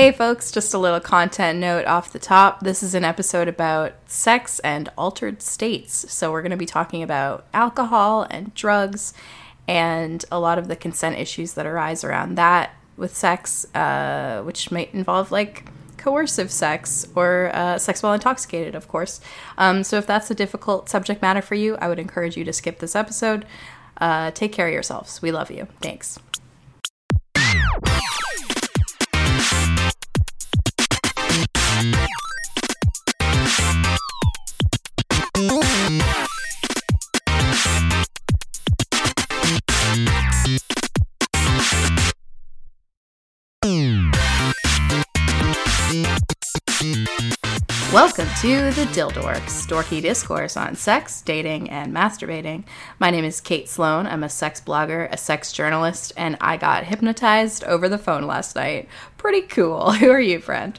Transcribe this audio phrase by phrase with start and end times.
[0.00, 2.60] Hey, folks, just a little content note off the top.
[2.60, 6.12] This is an episode about sex and altered states.
[6.12, 9.12] So, we're going to be talking about alcohol and drugs
[9.66, 14.70] and a lot of the consent issues that arise around that with sex, uh, which
[14.70, 19.20] might involve like coercive sex or uh, sex while intoxicated, of course.
[19.58, 22.52] Um, so, if that's a difficult subject matter for you, I would encourage you to
[22.52, 23.44] skip this episode.
[24.00, 25.20] Uh, take care of yourselves.
[25.20, 25.66] We love you.
[25.80, 26.20] Thanks.
[47.98, 52.62] Welcome to the Dildorks, dorky discourse on sex, dating, and masturbating.
[53.00, 54.06] My name is Kate Sloan.
[54.06, 58.54] I'm a sex blogger, a sex journalist, and I got hypnotized over the phone last
[58.54, 58.88] night.
[59.16, 59.90] Pretty cool.
[59.94, 60.78] Who are you, friend?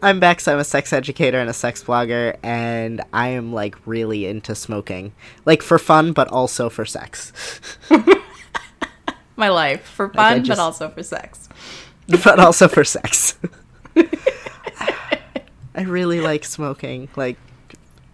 [0.00, 0.48] I'm Bex.
[0.48, 5.12] I'm a sex educator and a sex blogger, and I am like really into smoking,
[5.44, 7.34] like for fun, but also for sex.
[9.36, 10.48] My life for fun, just...
[10.56, 11.50] but also for sex.
[12.24, 13.36] But also for sex.
[15.78, 17.08] I really like smoking.
[17.14, 17.36] Like,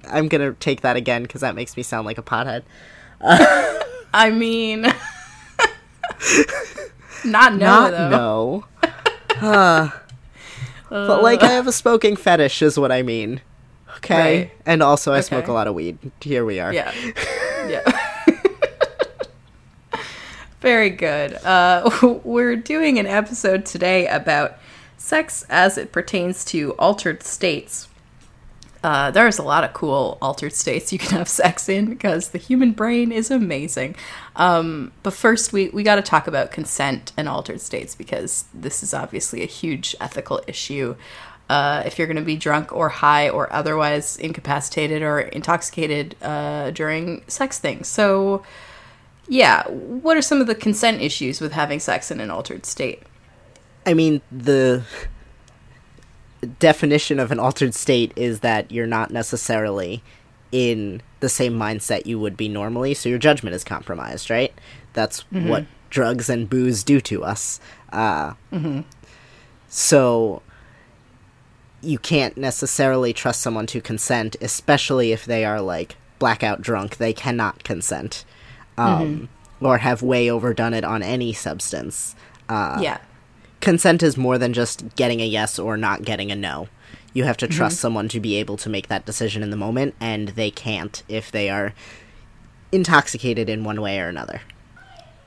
[0.06, 2.62] I'm gonna take that again because that makes me sound like a pothead.
[3.22, 4.82] Uh, I mean,
[7.24, 8.64] not no not though.
[9.40, 9.92] No.
[10.90, 13.40] Uh, but like, I have a smoking fetish, is what I mean.
[13.96, 14.42] Okay.
[14.42, 14.52] Right.
[14.64, 15.26] And also, I okay.
[15.26, 15.98] smoke a lot of weed.
[16.20, 16.72] Here we are.
[16.72, 16.92] Yeah.
[17.66, 17.82] Yeah.
[20.60, 21.34] Very good.
[21.34, 24.56] Uh, we're doing an episode today about
[24.96, 27.88] sex as it pertains to altered states.
[28.84, 32.38] Uh, there's a lot of cool altered states you can have sex in because the
[32.38, 33.96] human brain is amazing.
[34.36, 38.82] Um, but first, we, we got to talk about consent and altered states because this
[38.82, 40.96] is obviously a huge ethical issue.
[41.48, 46.70] Uh, if you're going to be drunk or high or otherwise incapacitated or intoxicated uh,
[46.70, 47.88] during sex things.
[47.88, 48.42] So,
[49.28, 53.02] yeah, what are some of the consent issues with having sex in an altered state?
[53.86, 54.84] I mean, the
[56.58, 60.02] definition of an altered state is that you're not necessarily
[60.52, 64.52] in the same mindset you would be normally, so your judgment is compromised, right?
[64.92, 65.48] That's mm-hmm.
[65.48, 67.60] what drugs and booze do to us.
[67.92, 68.80] Uh, mm-hmm.
[69.68, 70.42] So
[71.80, 76.96] you can't necessarily trust someone to consent, especially if they are like blackout drunk.
[76.96, 78.24] They cannot consent,
[78.78, 79.28] um,
[79.58, 79.66] mm-hmm.
[79.66, 82.14] or have way overdone it on any substance.
[82.48, 82.98] Uh, yeah
[83.64, 86.68] consent is more than just getting a yes or not getting a no.
[87.12, 87.80] You have to trust mm-hmm.
[87.80, 91.30] someone to be able to make that decision in the moment, and they can't if
[91.30, 91.72] they are
[92.72, 94.40] intoxicated in one way or another.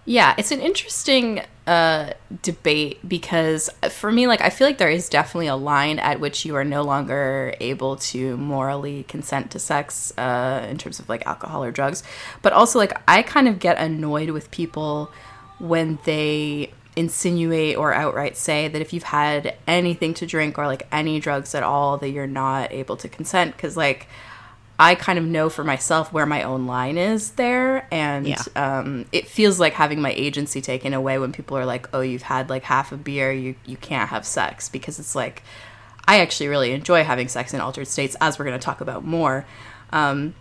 [0.09, 5.09] Yeah, it's an interesting uh, debate because for me, like, I feel like there is
[5.09, 10.13] definitely a line at which you are no longer able to morally consent to sex
[10.17, 12.03] uh, in terms of like alcohol or drugs.
[12.41, 15.11] But also, like, I kind of get annoyed with people
[15.59, 20.87] when they insinuate or outright say that if you've had anything to drink or like
[20.91, 24.07] any drugs at all that you're not able to consent because like
[24.79, 28.43] I kind of know for myself where my own line is there, and yeah.
[28.55, 32.21] um, it feels like having my agency taken away when people are like, "Oh, you've
[32.21, 35.41] had like half a beer, you you can't have sex," because it's like
[36.07, 39.03] I actually really enjoy having sex in altered states, as we're going to talk about
[39.03, 39.47] more.
[39.91, 40.35] Um,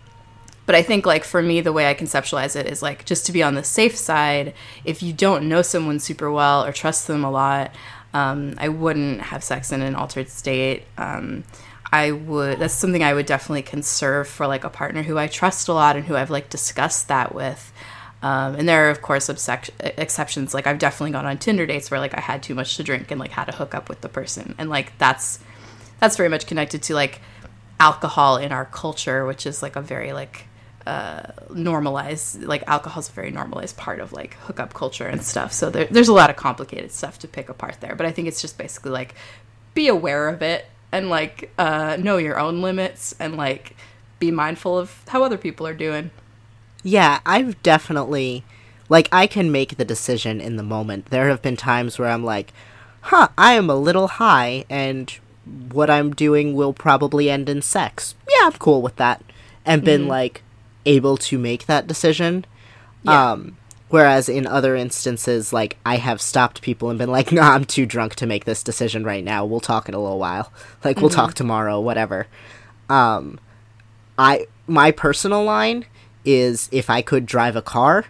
[0.67, 3.31] but I think like for me, the way I conceptualize it is like just to
[3.31, 4.53] be on the safe side.
[4.83, 7.73] If you don't know someone super well or trust them a lot,
[8.13, 10.83] um, I wouldn't have sex in an altered state.
[10.97, 11.45] Um,
[11.91, 12.59] I would.
[12.59, 15.95] That's something I would definitely conserve for like a partner who I trust a lot
[15.95, 17.71] and who I've like discussed that with.
[18.21, 20.53] Um, and there are of course obsec- exceptions.
[20.53, 23.09] Like I've definitely gone on Tinder dates where like I had too much to drink
[23.09, 25.39] and like had to hook up with the person, and like that's
[26.01, 27.21] that's very much connected to like
[27.79, 30.47] alcohol in our culture, which is like a very like
[30.87, 35.51] uh, normalized like alcohol is a very normalized part of like hookup culture and stuff.
[35.51, 37.93] So there, there's a lot of complicated stuff to pick apart there.
[37.93, 39.13] But i think it's just basically like
[39.73, 43.75] be aware of it and like uh, know your own limits and like
[44.19, 46.09] be mindful of how other people are doing.
[46.83, 48.45] Yeah i've definitely
[48.87, 51.07] like i can make the decision in the moment.
[51.07, 52.53] There have been times where i'm like
[53.01, 55.11] huh i am a little high and
[55.73, 58.15] what i'm doing will probably end in sex.
[58.29, 59.21] Yeah i'm cool with that.
[59.65, 60.11] And been mm-hmm.
[60.11, 60.43] like
[60.87, 62.45] able to make that decision.
[63.03, 63.31] Yeah.
[63.31, 63.57] Um,
[63.89, 67.85] whereas in other instances, like I have stopped people and been like, "Nah, I'm too
[67.85, 69.45] drunk to make this decision right now.
[69.45, 70.51] We'll talk in a little while.
[70.83, 71.03] Like mm-hmm.
[71.03, 71.37] we'll talk mm-hmm.
[71.37, 72.27] tomorrow, whatever."
[72.89, 73.39] Um,
[74.17, 75.85] I my personal line
[76.25, 78.05] is if I could drive a car,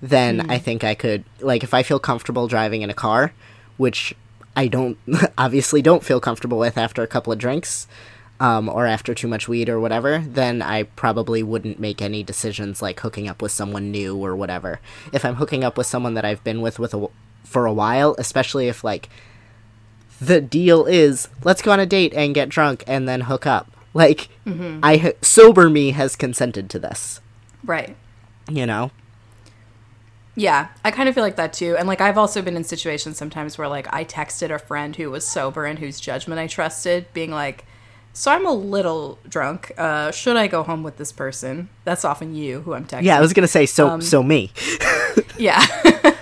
[0.00, 0.50] then mm.
[0.50, 3.32] I think I could like if I feel comfortable driving in a car,
[3.76, 4.14] which
[4.56, 4.98] I don't
[5.38, 7.86] obviously don't feel comfortable with after a couple of drinks,
[8.42, 12.82] um, or after too much weed or whatever, then I probably wouldn't make any decisions
[12.82, 14.80] like hooking up with someone new or whatever.
[15.12, 17.06] If I'm hooking up with someone that I've been with with a,
[17.44, 19.08] for a while, especially if like
[20.20, 23.70] the deal is let's go on a date and get drunk and then hook up.
[23.94, 24.80] Like Mm-hmm.
[24.82, 27.20] I sober me has consented to this,
[27.64, 27.94] Right.
[28.50, 28.90] you know.
[30.34, 31.76] Yeah, I kind of feel like that too.
[31.78, 35.10] And like I've also been in situations sometimes where like I texted a friend who
[35.10, 37.64] was sober and whose judgment I trusted, being like,
[38.12, 39.72] "So I'm a little drunk.
[39.76, 43.02] Uh, should I go home with this person?" That's often you who I'm texting.
[43.04, 44.52] Yeah, I was gonna say so Um, so me.
[45.38, 45.64] Yeah.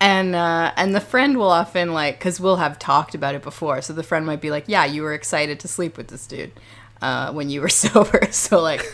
[0.00, 3.80] and uh, and the friend will often like because we'll have talked about it before,
[3.80, 6.52] so the friend might be like, "Yeah, you were excited to sleep with this dude
[7.00, 8.84] uh, when you were sober, so like."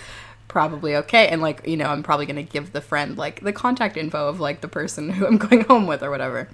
[0.48, 3.96] Probably okay, and like you know, I'm probably gonna give the friend like the contact
[3.96, 6.50] info of like the person who I'm going home with or whatever.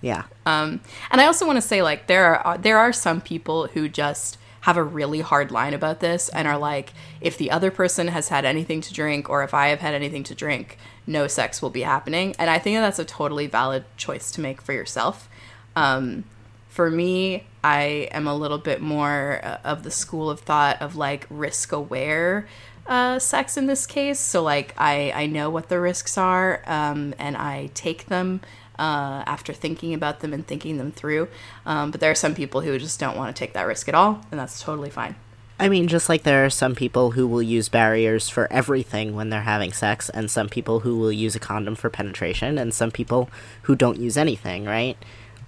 [0.00, 0.24] Yeah.
[0.44, 0.80] Um,
[1.12, 4.36] and I also want to say, like, there are there are some people who just
[4.66, 8.30] have a really hard line about this and are like, if the other person has
[8.30, 10.76] had anything to drink, or if I have had anything to drink,
[11.06, 12.34] no sex will be happening.
[12.36, 15.28] And I think that that's a totally valid choice to make for yourself.
[15.76, 16.24] Um,
[16.68, 20.96] for me, I am a little bit more uh, of the school of thought of
[20.96, 22.48] like risk aware
[22.88, 24.18] uh, sex in this case.
[24.18, 28.40] So like I I know what the risks are, um, and I take them
[28.78, 31.28] uh, after thinking about them and thinking them through.
[31.64, 33.94] Um, but there are some people who just don't want to take that risk at
[33.94, 35.16] all, and that's totally fine.
[35.58, 39.30] I mean, just like there are some people who will use barriers for everything when
[39.30, 42.90] they're having sex, and some people who will use a condom for penetration, and some
[42.90, 43.30] people
[43.62, 44.98] who don't use anything, right?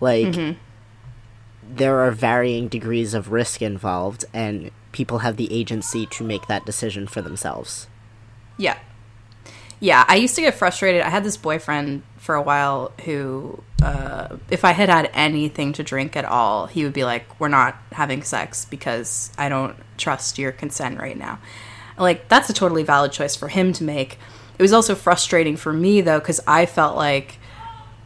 [0.00, 0.34] Like,
[1.70, 6.64] there are varying degrees of risk involved, and people have the agency to make that
[6.64, 7.88] decision for themselves.
[8.56, 8.78] Yeah.
[9.80, 11.02] Yeah, I used to get frustrated.
[11.02, 15.82] I had this boyfriend for a while who, uh, if I had had anything to
[15.82, 20.38] drink at all, he would be like, We're not having sex because I don't trust
[20.38, 21.38] your consent right now.
[21.96, 24.18] Like, that's a totally valid choice for him to make.
[24.58, 27.38] It was also frustrating for me, though, because I felt like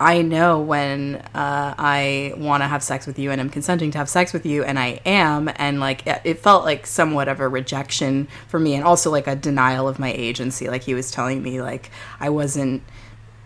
[0.03, 3.99] I know when uh, I want to have sex with you and I'm consenting to
[3.99, 7.49] have sex with you, and I am, and like it felt like somewhat of a
[7.49, 10.69] rejection for me, and also like a denial of my agency.
[10.69, 12.83] Like he was telling me like I wasn't,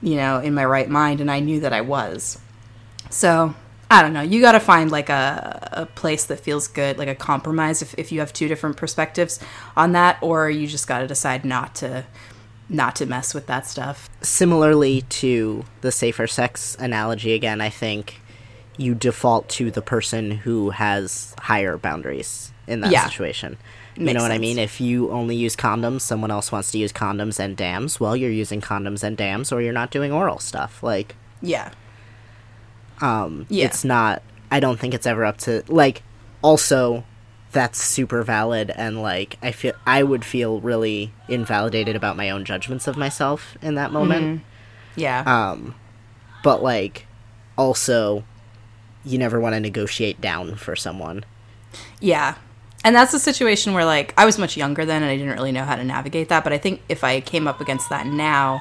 [0.00, 2.40] you know, in my right mind, and I knew that I was.
[3.10, 3.54] So
[3.90, 4.22] I don't know.
[4.22, 7.82] You got to find like a, a place that feels good, like a compromise.
[7.82, 9.38] If if you have two different perspectives
[9.76, 12.06] on that, or you just got to decide not to
[12.68, 14.08] not to mess with that stuff.
[14.22, 18.20] Similarly to the safer sex analogy, again, I think
[18.76, 23.04] you default to the person who has higher boundaries in that Yeah.
[23.08, 23.56] situation.
[23.96, 24.58] You Makes know what I mean?
[24.58, 28.30] If you only use condoms, someone else wants to use condoms and dams, well, you're
[28.30, 30.82] using condoms and dams, or you're not doing oral stuff.
[30.82, 31.70] Like, Yeah.
[33.00, 33.66] um, Yeah.
[33.66, 36.02] it's not, I don't think it's ever up to, like,
[36.42, 37.04] also,
[37.56, 42.44] that's super valid, and, like, I feel, I would feel really invalidated about my own
[42.44, 44.42] judgments of myself in that moment.
[44.94, 45.22] Yeah.
[45.26, 45.74] Um,
[46.42, 47.06] but like,
[47.56, 48.24] also,
[49.06, 51.24] you never want to negotiate down for someone.
[51.98, 52.34] Yeah.
[52.84, 55.50] And that's a situation where, like, I was much younger then and I didn't really
[55.50, 56.44] know how to navigate that.
[56.44, 58.60] But I think if I came up against that now,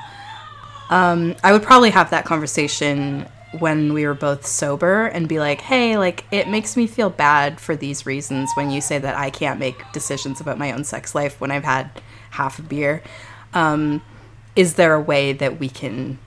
[0.89, 3.27] um, I would probably have that conversation
[3.59, 7.59] when we were both sober and be like, hey, like, it makes me feel bad
[7.59, 11.15] for these reasons when you say that I can't make decisions about my own sex
[11.15, 11.89] life when I've had
[12.31, 13.03] half a beer.
[13.53, 14.01] Um,
[14.55, 16.19] is there a way that we can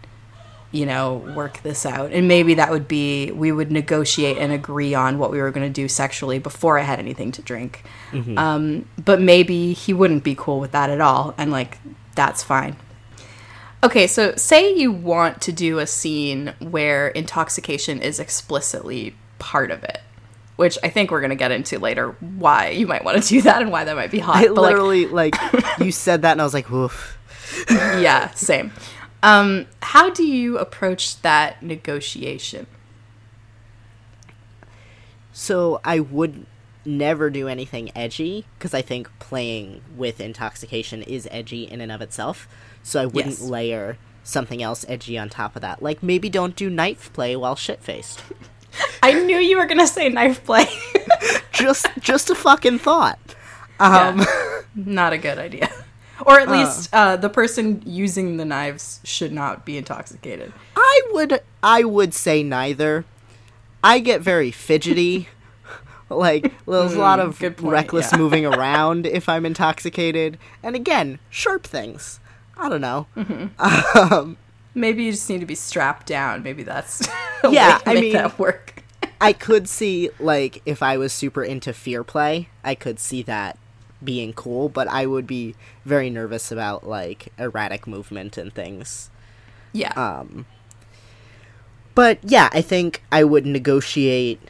[0.70, 2.12] you know, work this out.
[2.12, 5.66] And maybe that would be we would negotiate and agree on what we were going
[5.66, 7.84] to do sexually before I had anything to drink.
[8.36, 11.34] Um, but maybe he wouldn't be cool with that at all.
[11.38, 11.78] And like,
[12.14, 12.76] that's fine.
[13.82, 19.84] Okay, so say you want to do a scene where intoxication is explicitly part of
[19.84, 20.00] it.
[20.56, 22.16] Which I think we're gonna get into later.
[22.20, 24.36] Why you might want to do that and why that might be hot.
[24.36, 25.34] I But, like, literally like,
[25.78, 27.16] you said that and I was like, woof.
[27.70, 28.72] yeah, same.
[29.22, 32.66] Um, how do you approach that negotiation?
[35.32, 36.46] So I would
[36.84, 42.00] never do anything edgy because I think playing with intoxication is edgy in and of
[42.00, 42.48] itself.
[42.82, 43.42] So I wouldn't Yes.
[43.42, 45.82] layer something else edgy on top of that.
[45.82, 48.22] Like maybe don't do knife play while shit faced.
[49.02, 50.66] I knew you were gonna say knife play.
[51.52, 53.18] just just a fucking thought.
[53.80, 54.24] Um,
[54.74, 55.70] not a good idea.
[56.26, 60.52] Or at least uh, the person using the knives should not be intoxicated.
[60.76, 63.04] I would I would say neither.
[63.84, 65.28] I get very fidgety.
[66.10, 68.18] like there's a lot of Hmm, point, reckless yeah.
[68.18, 70.38] moving around if I'm intoxicated.
[70.62, 72.18] And again, sharp things.
[72.58, 73.06] I don't know.
[73.16, 74.32] Mm-hmm.
[74.74, 76.42] Maybe you just need to be strapped down.
[76.42, 77.06] Maybe that's
[77.48, 78.82] Yeah, I mean- that work.
[79.20, 83.58] I could see like if I was super into fear play, I could see that
[84.02, 89.10] being cool, but I would be very nervous about like erratic movement and things.
[89.72, 89.92] Yeah.
[89.96, 90.46] Um
[91.96, 94.40] but yeah, I think I would negotiate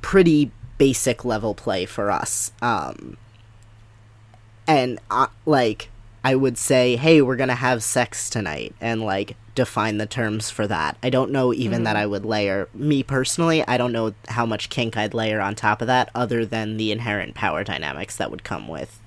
[0.00, 2.52] pretty basic level play for us.
[2.62, 3.18] Um
[4.66, 5.89] and uh, like
[6.22, 10.48] I would say, "Hey, we're going to have sex tonight." And like define the terms
[10.48, 10.96] for that.
[11.02, 14.70] I don't know even that I would layer me personally, I don't know how much
[14.70, 18.42] kink I'd layer on top of that other than the inherent power dynamics that would
[18.44, 19.00] come with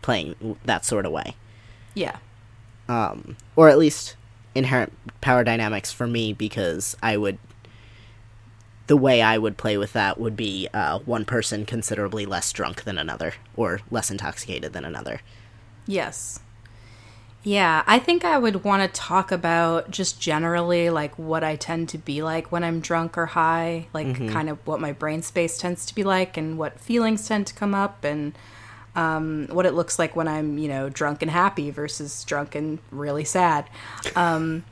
[0.00, 1.36] playing that sort of way.
[1.94, 2.18] yeah.
[2.88, 4.16] Um or at least
[4.54, 7.38] inherent power dynamics for me because I would
[8.86, 12.84] the way I would play with that would be uh, one person considerably less drunk
[12.84, 15.20] than another, or less intoxicated than another.
[15.86, 16.40] Yes.
[17.48, 21.88] Yeah, I think I would want to talk about just generally like what I tend
[21.88, 25.56] to be like when I'm drunk or high, like kind of what my brain space
[25.56, 28.36] tends to be like and what feelings tend to come up and
[28.94, 32.80] um, what it looks like when I'm, you know, drunk and happy versus drunk and
[32.90, 33.64] really sad.
[34.14, 34.66] Um,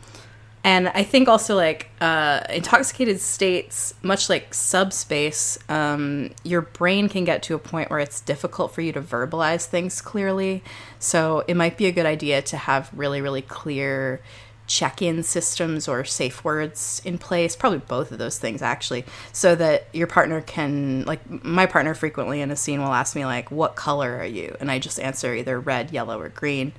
[0.66, 7.23] and I think also like uh, intoxicated states, much like subspace, um, your brain can
[7.23, 10.64] get to a point where it's difficult for you to verbalize things clearly.
[10.99, 14.20] So it might be a good idea to have really, really clear
[14.66, 19.87] check-in systems or safe words in place probably both of those things actually so that
[19.92, 23.76] your partner can like my partner frequently in a scene will ask me like what
[23.76, 26.73] color are you and i just answer either red yellow or green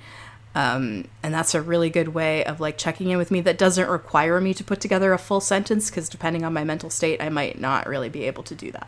[0.57, 3.87] um, and that's a really good way of like checking in with me that doesn't
[3.89, 7.29] require me to put together a full sentence because depending on my mental state i
[7.29, 8.87] might not really be able to do that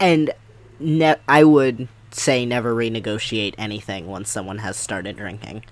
[0.00, 0.30] And
[0.80, 5.64] ne- I would say never renegotiate anything once someone has started drinking.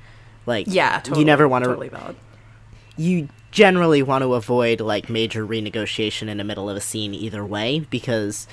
[0.47, 1.69] Like, yeah totally, you never want to.
[1.71, 2.16] totally valid
[2.97, 7.45] You generally want to avoid like major renegotiation in the middle of a scene either
[7.45, 8.47] way because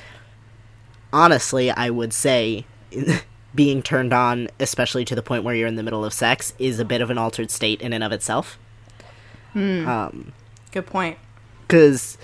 [1.12, 2.66] honestly, I would say
[3.56, 6.80] being turned on, especially to the point where you're in the middle of sex, is
[6.80, 8.58] a bit of an altered state in and of itself.
[9.56, 10.34] Um,
[10.72, 11.18] good point
[11.68, 12.18] because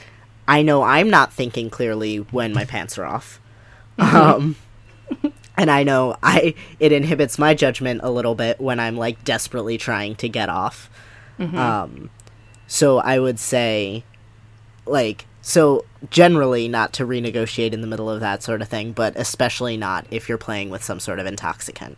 [0.47, 3.39] I know I'm not thinking clearly when my pants are off.
[3.97, 4.55] Um,
[5.57, 9.77] and I know I it inhibits my judgment a little bit when I'm like desperately
[9.77, 10.89] trying to get off.
[11.57, 12.09] Um,
[12.67, 14.03] so I would say,
[14.85, 19.13] like, so generally not to renegotiate in the middle of that sort of thing, but
[19.17, 21.97] especially not if you're playing with some sort of intoxicant.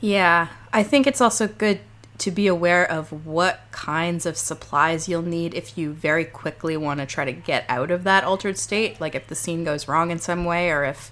[0.00, 1.80] Yeah, I think it's also good
[2.18, 7.00] to be aware of what kinds of supplies you'll need if you very quickly want
[7.00, 10.12] to try to get out of that altered state, like if the scene goes wrong
[10.12, 11.10] in some way or if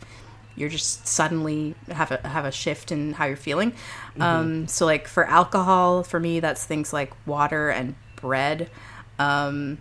[0.54, 3.72] you're just suddenly have a have a shift in how you're feeling.
[4.20, 8.70] Um, so like for alcohol, for me that's things like water and bread.
[9.18, 9.78] Um,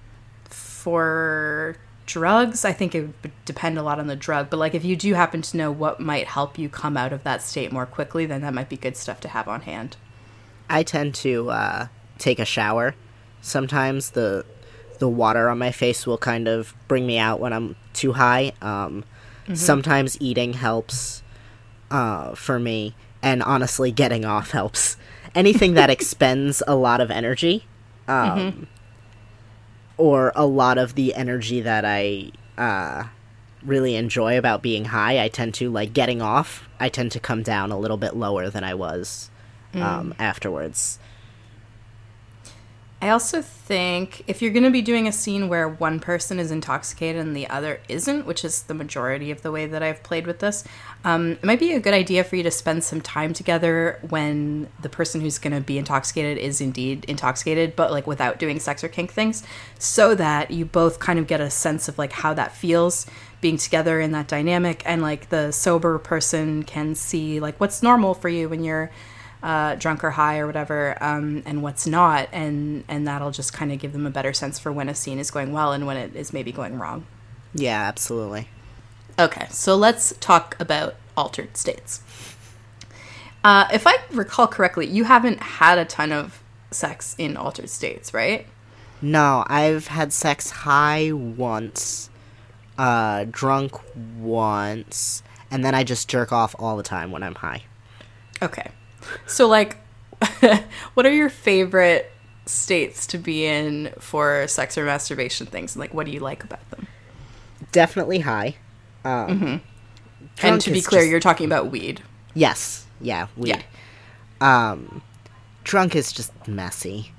[0.50, 4.50] for drugs, I think it would depend a lot on the drug.
[4.50, 7.24] But like if you do happen to know what might help you come out of
[7.24, 9.98] that state more quickly, then that might be good stuff to have on hand.
[10.70, 11.88] I tend to uh,
[12.18, 12.96] take a shower.
[13.42, 14.46] Sometimes the
[15.00, 18.52] the water on my face will kind of bring me out when I'm too high.
[18.62, 19.06] Um,
[19.56, 21.24] Sometimes eating helps
[21.90, 24.96] uh, for me, and honestly, getting off helps.
[25.34, 27.66] Anything that expends a lot of energy,
[28.08, 28.68] um,
[30.00, 33.04] or a lot of the energy that I uh,
[33.64, 36.68] really enjoy about being high, I tend to like getting off.
[36.80, 39.30] I tend to come down a little bit lower than I was
[39.74, 41.00] um, afterwards.
[43.02, 46.52] I also think if you're going to be doing a scene where one person is
[46.52, 50.28] intoxicated and the other isn't, which is the majority of the way that I've played
[50.28, 50.66] with this,
[51.06, 54.68] um, it might be a good idea for you to spend some time together when
[54.82, 58.84] the person who's going to be intoxicated is indeed intoxicated, but like without doing sex
[58.84, 59.44] or kink things,
[59.78, 63.06] so that you both kind of get a sense of like how that feels
[63.40, 68.14] being together in that dynamic, and like the sober person can see like what's normal
[68.14, 68.92] for you when you're
[69.42, 73.72] uh, drunk or high or whatever, um, and what's not, and and that'll just kind
[73.72, 75.98] of give them a better sense for when a scene is going well and when
[75.98, 77.06] it is maybe going wrong.
[77.54, 78.50] Yeah, absolutely.
[79.18, 82.02] Okay, so let's talk about altered states.
[83.44, 88.14] Uh, if I recall correctly, you haven't had a ton of sex in altered states,
[88.14, 88.46] right?
[89.02, 92.10] No, I've had sex high once,
[92.78, 93.76] uh, drunk
[94.18, 97.64] once, and then I just jerk off all the time when I'm high.
[98.42, 98.72] Okay.
[99.28, 99.78] So, like,
[100.94, 102.12] what are your favorite
[102.46, 105.76] states to be in for sex or masturbation things?
[105.78, 106.88] Like, what do you like about them?
[107.72, 108.56] Definitely high.
[109.06, 109.62] Um,
[110.42, 112.02] and to be clear, just- you're talking about weed.
[112.34, 113.64] Yes, yeah, weed.
[114.42, 115.02] Um,
[115.64, 117.12] drunk is just messy.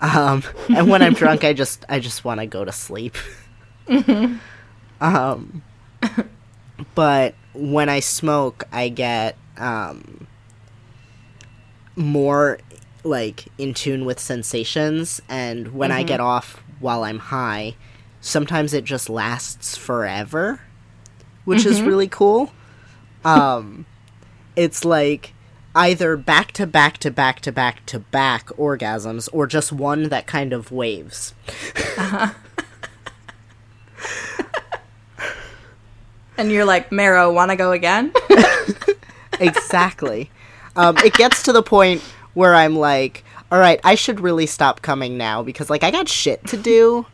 [0.00, 3.16] Um, and when I'm drunk, I just I just want to go to sleep.
[5.00, 5.62] Um,
[6.94, 10.26] but when I smoke, I get um,
[11.96, 12.58] more
[13.02, 17.76] like in tune with sensations, and when I get off while I'm high,
[18.20, 20.60] sometimes it just lasts forever,
[21.44, 22.52] which is really cool.
[23.24, 23.86] Um,
[24.54, 25.32] it's like
[25.74, 30.26] either back to back to back to back to back orgasms or just one that
[30.26, 31.34] kind of waves.
[36.38, 38.12] And you're like, Marrow, want to go again?
[39.40, 40.30] exactly.
[40.76, 42.02] Um, it gets to the point
[42.34, 46.08] where I'm like, all right, I should really stop coming now because like I got
[46.08, 47.06] shit to do.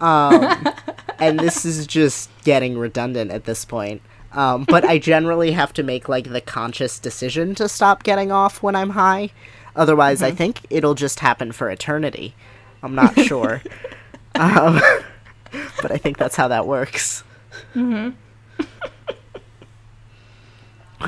[0.00, 0.68] Um,
[1.18, 4.02] and this is just getting redundant at this point.
[4.32, 8.62] Um, but I generally have to make like the conscious decision to stop getting off
[8.62, 9.30] when I'm high.
[9.74, 12.34] Otherwise, I think it'll just happen for eternity.
[12.82, 13.62] I'm not sure.
[14.34, 14.80] um,
[15.80, 17.22] but I think that's how that works.
[17.74, 18.12] what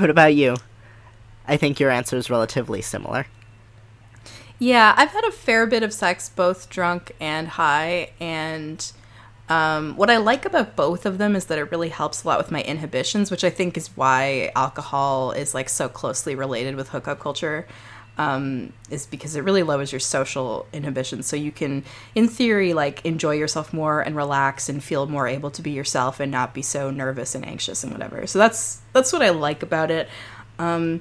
[0.08, 0.56] about you?
[1.50, 3.26] I think your answer is relatively similar.
[4.60, 8.92] Yeah, I've had a fair bit of sex, both drunk and high, and
[9.48, 12.38] um, what I like about both of them is that it really helps a lot
[12.38, 16.90] with my inhibitions, which I think is why alcohol is like so closely related with
[16.90, 17.66] hookup culture.
[18.18, 23.02] Um, is because it really lowers your social inhibitions, so you can, in theory, like
[23.06, 26.60] enjoy yourself more and relax and feel more able to be yourself and not be
[26.60, 28.26] so nervous and anxious and whatever.
[28.26, 30.06] So that's that's what I like about it.
[30.58, 31.00] Um,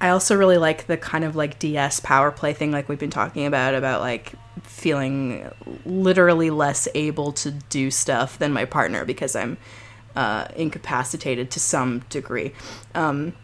[0.00, 3.10] I also really like the kind of like DS power play thing, like we've been
[3.10, 5.50] talking about, about like feeling
[5.84, 9.58] literally less able to do stuff than my partner because I'm
[10.16, 12.52] uh, incapacitated to some degree.
[12.94, 13.34] Um,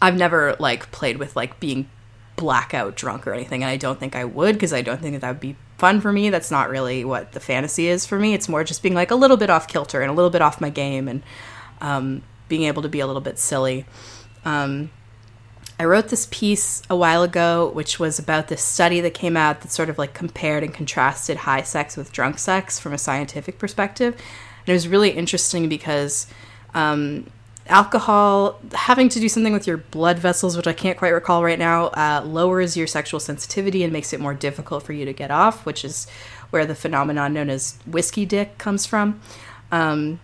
[0.00, 1.90] I've never like played with like being
[2.36, 5.22] blackout drunk or anything, and I don't think I would because I don't think that
[5.22, 6.30] that would be fun for me.
[6.30, 8.34] That's not really what the fantasy is for me.
[8.34, 10.60] It's more just being like a little bit off kilter and a little bit off
[10.60, 11.22] my game and
[11.80, 13.84] um, being able to be a little bit silly.
[14.44, 14.90] Um,
[15.80, 19.60] I wrote this piece a while ago, which was about this study that came out
[19.60, 23.58] that sort of like compared and contrasted high sex with drunk sex from a scientific
[23.58, 24.14] perspective.
[24.14, 26.26] And it was really interesting because
[26.74, 27.30] um,
[27.68, 31.58] alcohol, having to do something with your blood vessels, which I can't quite recall right
[31.58, 35.30] now, uh, lowers your sexual sensitivity and makes it more difficult for you to get
[35.30, 36.08] off, which is
[36.50, 39.20] where the phenomenon known as whiskey dick comes from.
[39.70, 40.18] Um,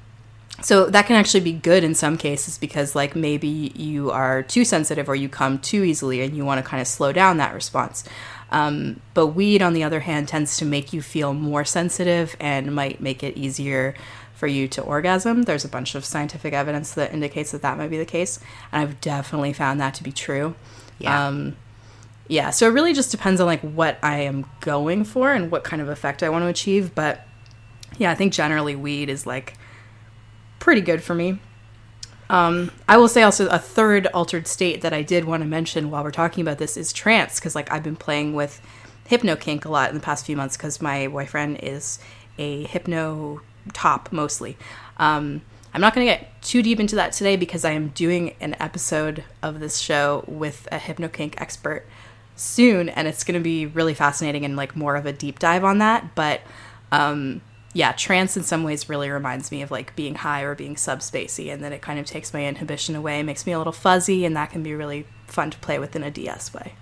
[0.62, 4.64] so that can actually be good in some cases because like maybe you are too
[4.64, 7.54] sensitive or you come too easily and you want to kind of slow down that
[7.54, 8.04] response.
[8.50, 12.74] Um, but weed on the other hand tends to make you feel more sensitive and
[12.74, 13.94] might make it easier
[14.34, 15.42] for you to orgasm.
[15.42, 18.38] There's a bunch of scientific evidence that indicates that that might be the case
[18.70, 20.54] and i've definitely found that to be true.
[20.98, 21.26] Yeah.
[21.26, 21.56] um,
[22.28, 25.64] yeah so it really just depends on like what i am going for and what
[25.64, 27.26] kind of effect i want to achieve but
[27.98, 29.58] yeah i think generally weed is like
[30.64, 31.38] pretty good for me.
[32.30, 35.90] Um, I will say also a third altered state that I did want to mention
[35.90, 38.62] while we're talking about this is trance because like I've been playing with
[39.04, 41.98] hypno kink a lot in the past few months because my boyfriend is
[42.38, 43.42] a hypno
[43.74, 44.56] top mostly.
[44.96, 45.42] Um,
[45.74, 48.56] I'm not going to get too deep into that today because I am doing an
[48.58, 51.86] episode of this show with a hypno kink expert
[52.36, 55.62] soon, and it's going to be really fascinating and like more of a deep dive
[55.62, 56.14] on that.
[56.14, 56.40] But
[56.90, 57.42] um,
[57.74, 61.52] yeah, trance in some ways really reminds me of like being high or being subspacey,
[61.52, 64.34] and then it kind of takes my inhibition away, makes me a little fuzzy, and
[64.36, 66.74] that can be really fun to play with in a DS way.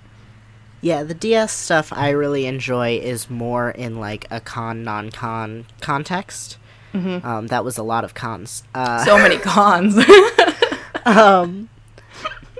[0.82, 5.66] Yeah, the DS stuff I really enjoy is more in like a con non con
[5.80, 6.58] context.
[6.94, 8.64] Um, that was a lot of cons.
[8.74, 9.94] Uh, So many cons.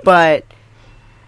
[0.05, 0.45] but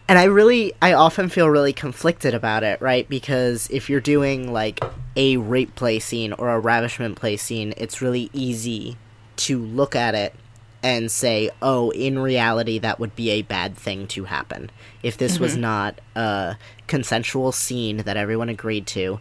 [0.08, 3.08] and I really I often feel really conflicted about it, right?
[3.08, 4.82] Because if you're doing like
[5.16, 8.96] a rape play scene or a ravishment play scene, it's really easy
[9.36, 10.34] to look at it
[10.82, 14.70] and say, "Oh, in reality that would be a bad thing to happen.
[15.02, 19.20] If this was not a consensual scene that everyone agreed to,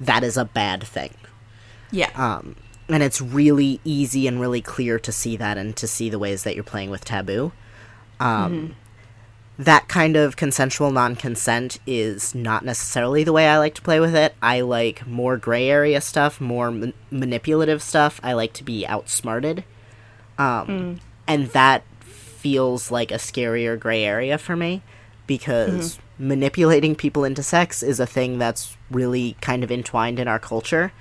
[0.00, 1.14] that is a bad thing."
[1.90, 2.10] yeah.
[2.14, 2.54] Um,
[2.88, 6.42] and it's really easy and really clear to see that and to see the ways
[6.42, 7.52] that you're playing with taboo.
[8.18, 8.76] Um,
[9.64, 14.00] That kind of consensual non consent is not necessarily the way I like to play
[14.00, 14.34] with it.
[14.42, 18.20] I like more gray area stuff, more ma- manipulative stuff.
[18.22, 19.64] I like to be outsmarted.
[20.38, 20.94] Um, hmm.
[21.26, 24.82] And that feels like a scarier gray area for me
[25.26, 26.28] because hmm.
[26.28, 30.92] manipulating people into sex is a thing that's really kind of entwined in our culture.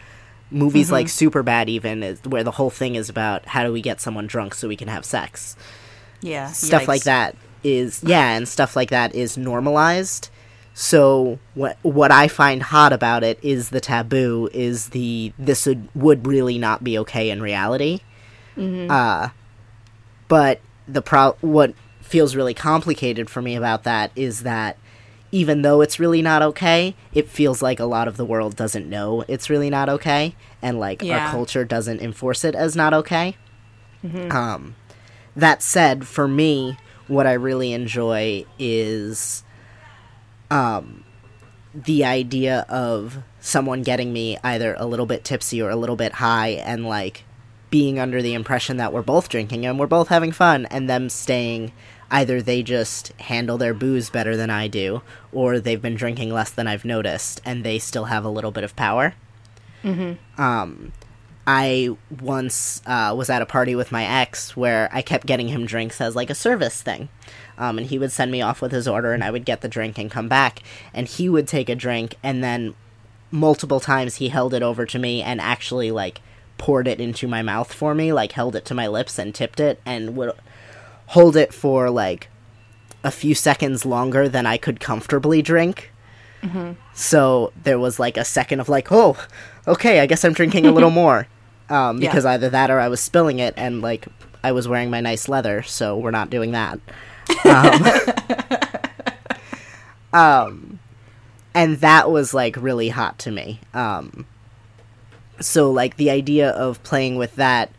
[0.51, 0.93] Movies mm-hmm.
[0.93, 4.27] like Superbad, even, is where the whole thing is about how do we get someone
[4.27, 5.55] drunk so we can have sex
[6.21, 6.51] yeah.
[6.51, 10.29] stuff like that is yeah and stuff like that is normalized
[10.73, 15.89] So what what I find hot about it is the taboo is the this would,
[15.93, 17.99] would really not be okay in reality.
[18.89, 19.29] Uh,
[20.27, 24.77] but the pro what feels really complicated for me about that is that
[25.31, 28.89] even though it's really not okay, it feels like a lot of the world doesn't
[28.89, 31.19] know it's really not okay, and like Yeah.
[31.25, 33.35] our culture doesn't enforce it as not okay.
[34.31, 34.75] Um,
[35.35, 36.77] that said, for me,
[37.09, 39.43] what I really enjoy is
[40.49, 41.03] um,
[41.73, 46.13] the idea of someone getting me either a little bit tipsy or a little bit
[46.13, 47.25] high and like
[47.69, 51.09] being under the impression that we're both drinking and we're both having fun and them
[51.09, 51.71] staying
[52.11, 56.49] either they just handle their booze better than I do or they've been drinking less
[56.49, 59.13] than I've noticed and they still have a little bit of power.
[60.37, 60.91] Um,
[61.47, 65.65] I once uh, was at a party with my ex where I kept getting him
[65.65, 67.10] drinks as like a service thing.
[67.58, 69.67] Um, and he would send me off with his order, and I would get the
[69.67, 70.62] drink and come back.
[70.93, 72.75] And he would take a drink, and then
[73.32, 76.21] multiple times he held it over to me and actually like
[76.58, 79.60] poured it into my mouth for me, like held it to my lips and tipped
[79.60, 80.32] it, and would
[81.08, 82.30] hold it for like
[83.04, 85.91] a few seconds longer than I could comfortably drink.
[86.93, 89.17] So there was like a second of like, oh,
[89.67, 91.28] okay, I guess I'm drinking a little more.
[91.69, 92.10] Um, Yeah.
[92.10, 94.08] because either that or I was spilling it and like
[94.43, 96.80] I was wearing my nice leather, so we're not doing that.
[97.45, 97.86] Um,
[100.13, 100.80] um,
[101.54, 103.60] and that was like really hot to me.
[103.73, 104.25] Um,
[105.39, 107.69] so like the idea of playing with that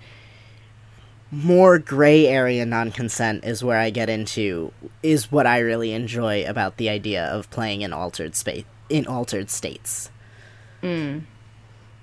[1.30, 6.76] more gray area non-consent is where I get into is what I really enjoy about
[6.76, 10.10] the idea of playing in altered space in altered states.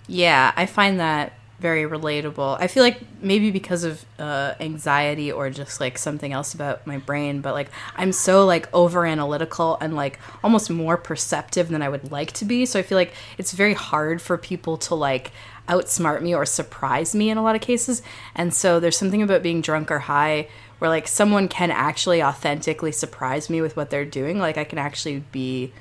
[0.07, 2.57] Yeah, I find that very relatable.
[2.59, 6.97] I feel like maybe because of uh, anxiety or just like something else about my
[6.97, 11.89] brain, but like I'm so like over analytical and like almost more perceptive than I
[11.89, 12.65] would like to be.
[12.65, 15.31] So I feel like it's very hard for people to like
[15.67, 18.01] outsmart me or surprise me in a lot of cases.
[18.35, 20.47] And so there's something about being drunk or high
[20.79, 24.39] where like someone can actually authentically surprise me with what they're doing.
[24.39, 25.73] Like I can actually be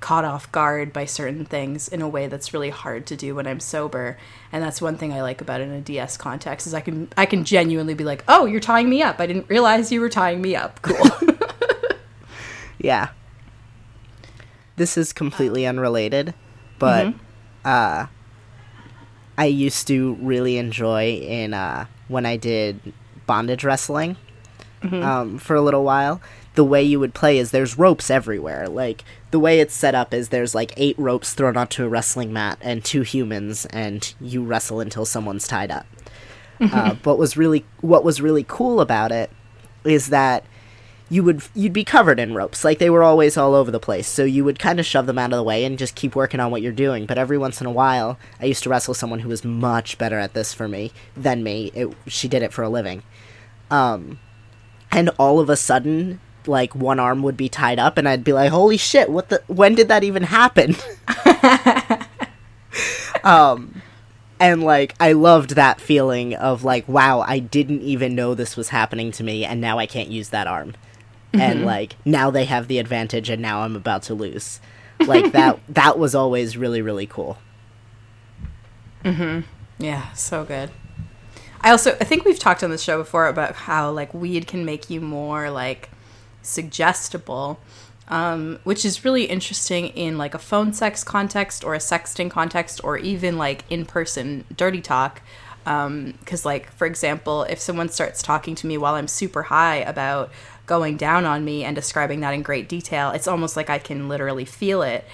[0.00, 3.46] caught off guard by certain things in a way that's really hard to do when
[3.46, 4.16] I'm sober.
[4.52, 7.08] And that's one thing I like about it in a DS context is I can
[7.16, 9.18] I can genuinely be like, "Oh, you're tying me up.
[9.18, 10.96] I didn't realize you were tying me up." Cool.
[12.78, 13.08] Yeah.
[14.76, 16.34] This is completely unrelated,
[16.78, 17.12] but
[17.64, 18.06] uh
[19.38, 22.80] I used to really enjoy in uh when I did
[23.26, 24.16] bondage wrestling
[24.82, 26.20] um for a little while.
[26.54, 28.66] The way you would play is there's ropes everywhere.
[28.68, 32.32] Like the way it's set up is there's like eight ropes thrown onto a wrestling
[32.32, 35.86] mat and two humans and you wrestle until someone's tied up.
[36.60, 39.30] uh, but was really what was really cool about it
[39.84, 40.44] is that
[41.10, 42.64] you would you'd be covered in ropes.
[42.64, 44.06] Like they were always all over the place.
[44.06, 46.40] So you would kind of shove them out of the way and just keep working
[46.40, 47.06] on what you're doing.
[47.06, 50.18] But every once in a while i used to wrestle someone who was much better
[50.18, 51.70] at this for me than me.
[51.74, 53.02] It, she did it for a living.
[53.70, 54.18] Um
[54.90, 58.32] and all of a sudden like one arm would be tied up and i'd be
[58.32, 60.74] like holy shit what the when did that even happen?
[63.24, 63.82] Um
[64.40, 68.68] and like i loved that feeling of like wow i didn't even know this was
[68.68, 70.74] happening to me and now i can't use that arm
[71.32, 71.66] and mm-hmm.
[71.66, 74.60] like now they have the advantage and now i'm about to lose
[75.06, 77.38] like that that was always really really cool
[79.04, 79.40] mm-hmm.
[79.82, 80.70] yeah, so good.
[81.60, 84.64] I also I think we've talked on the show before about how like weed can
[84.64, 85.90] make you more like
[86.42, 87.60] suggestible.
[88.10, 92.80] Um, which is really interesting in like a phone sex context or a sexting context
[92.82, 95.20] or even like in person dirty talk
[95.66, 99.76] um, because like for example if someone starts talking to me while i'm super high
[99.76, 100.30] about
[100.68, 104.08] going down on me and describing that in great detail it's almost like i can
[104.08, 105.04] literally feel it.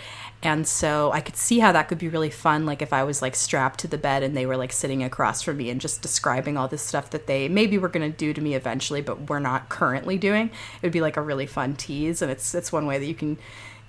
[0.42, 3.22] And so i could see how that could be really fun like if i was
[3.22, 6.02] like strapped to the bed and they were like sitting across from me and just
[6.02, 9.30] describing all this stuff that they maybe were going to do to me eventually but
[9.30, 10.48] we're not currently doing.
[10.48, 13.14] It would be like a really fun tease and it's it's one way that you
[13.14, 13.38] can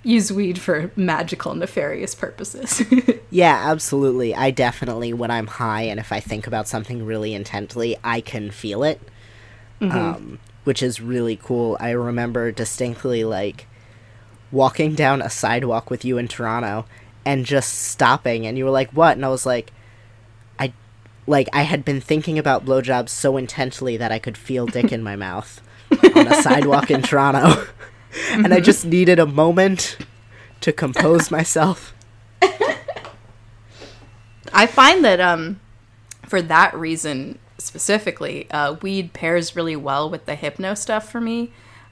[0.02, 2.82] use weed for magical nefarious purposes.
[3.28, 4.34] Yeah absolutely.
[4.34, 8.50] I definitely when i'm high and if i think about something really intently i can
[8.50, 9.00] feel it.
[9.80, 11.76] Um, which is really cool.
[11.78, 13.68] I remember distinctly like
[14.50, 16.84] walking down a sidewalk with you in toronto
[17.24, 19.16] and just stopping and you were like what?
[19.16, 19.72] And i was like
[20.58, 20.72] i
[21.26, 25.02] like i had been thinking about blowjobs so intensely that i could feel dick in
[25.02, 25.60] my mouth
[26.14, 27.66] on a sidewalk in toronto.
[28.30, 29.98] And i just needed a moment
[30.62, 31.92] to compose myself.
[34.54, 35.60] I find that um,
[36.26, 41.50] for that reason specifically, uh, weed pairs really well with the hypno stuff for me.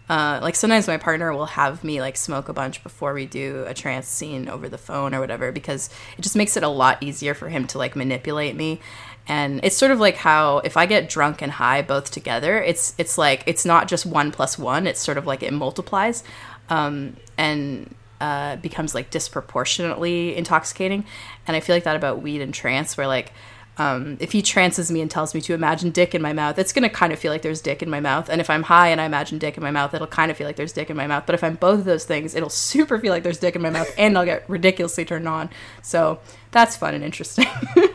[0.09, 3.64] uh, like sometimes my partner will have me like smoke a bunch before we do
[3.66, 7.03] a trance scene over the phone or whatever because it just makes it a lot
[7.03, 8.79] easier for him to like manipulate me
[9.27, 12.94] and it's sort of like how if i get drunk and high both together it's
[12.98, 16.22] it's like it's not just one plus one it's sort of like it multiplies
[16.68, 21.05] um, and uh, becomes like disproportionately intoxicating
[21.46, 23.33] and i feel like that about weed and trance where like
[23.76, 26.72] um, if he trances me and tells me to imagine dick in my mouth, it's
[26.72, 28.28] going to kind of feel like there's dick in my mouth.
[28.28, 30.46] And if I'm high and I imagine dick in my mouth, it'll kind of feel
[30.46, 31.24] like there's dick in my mouth.
[31.26, 33.70] But if I'm both of those things, it'll super feel like there's dick in my
[33.70, 35.50] mouth and I'll get ridiculously turned on.
[35.82, 36.20] So
[36.52, 37.46] that's fun and interesting.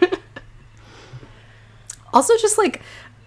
[2.14, 2.82] also, just like,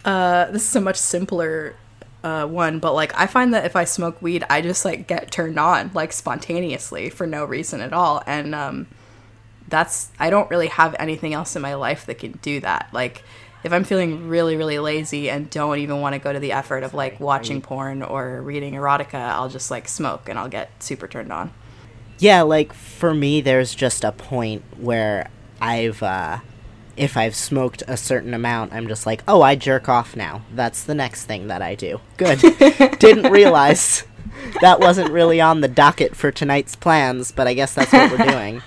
[0.04, 1.74] uh, this is a much simpler
[2.22, 5.30] uh, one, but like, I find that if I smoke weed, I just like get
[5.30, 8.22] turned on like spontaneously for no reason at all.
[8.26, 8.88] And, um,
[9.72, 12.90] that's I don't really have anything else in my life that can do that.
[12.92, 13.24] Like
[13.64, 16.85] if I'm feeling really really lazy and don't even want to go to the effort
[16.85, 21.08] of like watching porn or reading erotica, I'll just like smoke and I'll get super
[21.08, 21.52] turned on.
[22.18, 25.30] Yeah, like for me there's just a point where
[25.61, 26.38] I've uh
[26.94, 30.85] if I've smoked a certain amount, I'm just like, "Oh, I jerk off now." That's
[30.85, 32.02] the next thing that I do.
[32.18, 32.38] Good.
[32.98, 34.04] Didn't realize
[34.61, 38.26] that wasn't really on the docket for tonight's plans, but I guess that's what we're
[38.26, 38.62] doing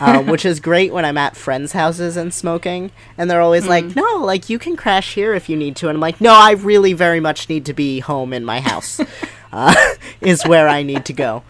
[0.00, 2.90] um, which is great when I'm at friends' houses and smoking.
[3.18, 3.68] And they're always mm.
[3.68, 5.88] like, no, like you can crash here if you need to.
[5.88, 9.00] And I'm like, no, I really very much need to be home in my house,
[9.52, 9.74] uh,
[10.20, 11.42] is where I need to go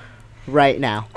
[0.47, 1.09] right now.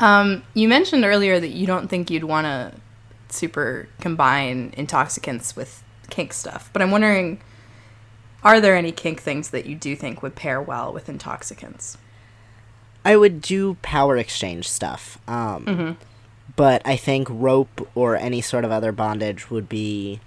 [0.00, 2.72] um, you mentioned earlier that you don't think you'd want to
[3.28, 7.40] super combine intoxicants with kink stuff, but I'm wondering
[8.46, 11.98] are there any kink things that you do think would pair well with intoxicants?
[13.04, 15.18] I would do power exchange stuff.
[15.26, 15.92] Um, mm-hmm.
[16.54, 20.20] But I think rope or any sort of other bondage would be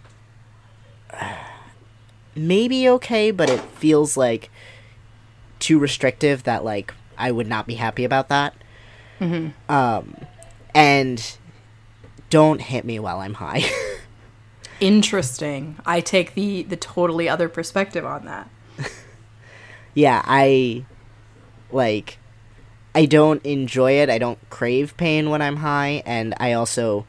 [1.14, 1.34] uh,
[2.36, 4.52] maybe okay, but it feels like
[5.60, 8.54] too restrictive that like I would not be happy about that.
[9.22, 9.72] Mm-hmm.
[9.72, 10.18] Um,
[10.76, 11.38] and
[12.30, 13.64] don't hit me while I'm high.
[14.80, 15.78] Interesting.
[15.86, 18.50] I take the the totally other perspective on that.
[19.94, 20.86] yeah, I
[21.72, 22.18] like
[22.96, 24.10] I don't enjoy it.
[24.10, 27.06] I don't crave pain when I'm high and I also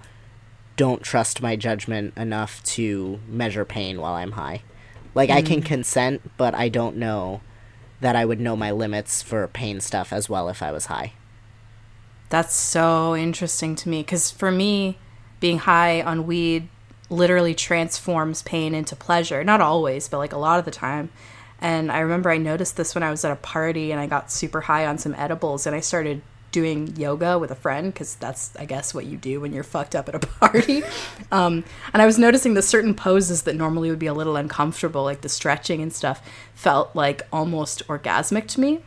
[0.77, 4.63] don't trust my judgment enough to measure pain while I'm high.
[5.15, 5.35] Like mm.
[5.35, 5.67] I can mm.
[5.67, 7.41] consent, but I don't know
[8.01, 11.13] that I would know my limits for pain stuff as well if I was high.
[12.31, 14.99] That's so interesting to me cuz for me
[15.39, 16.69] being high on weed
[17.11, 19.45] literally transforms pain into pleasure.
[19.45, 21.11] Not always, but like a lot of the time.
[21.61, 24.31] And I remember I noticed this when I was at a party and I got
[24.31, 28.57] super high on some edibles and I started doing yoga with a friend because that's
[28.57, 30.83] I guess what you do when you're fucked up at a party.
[31.31, 35.05] um, and I was noticing the certain poses that normally would be a little uncomfortable,
[35.05, 38.81] like the stretching and stuff, felt like almost orgasmic to me.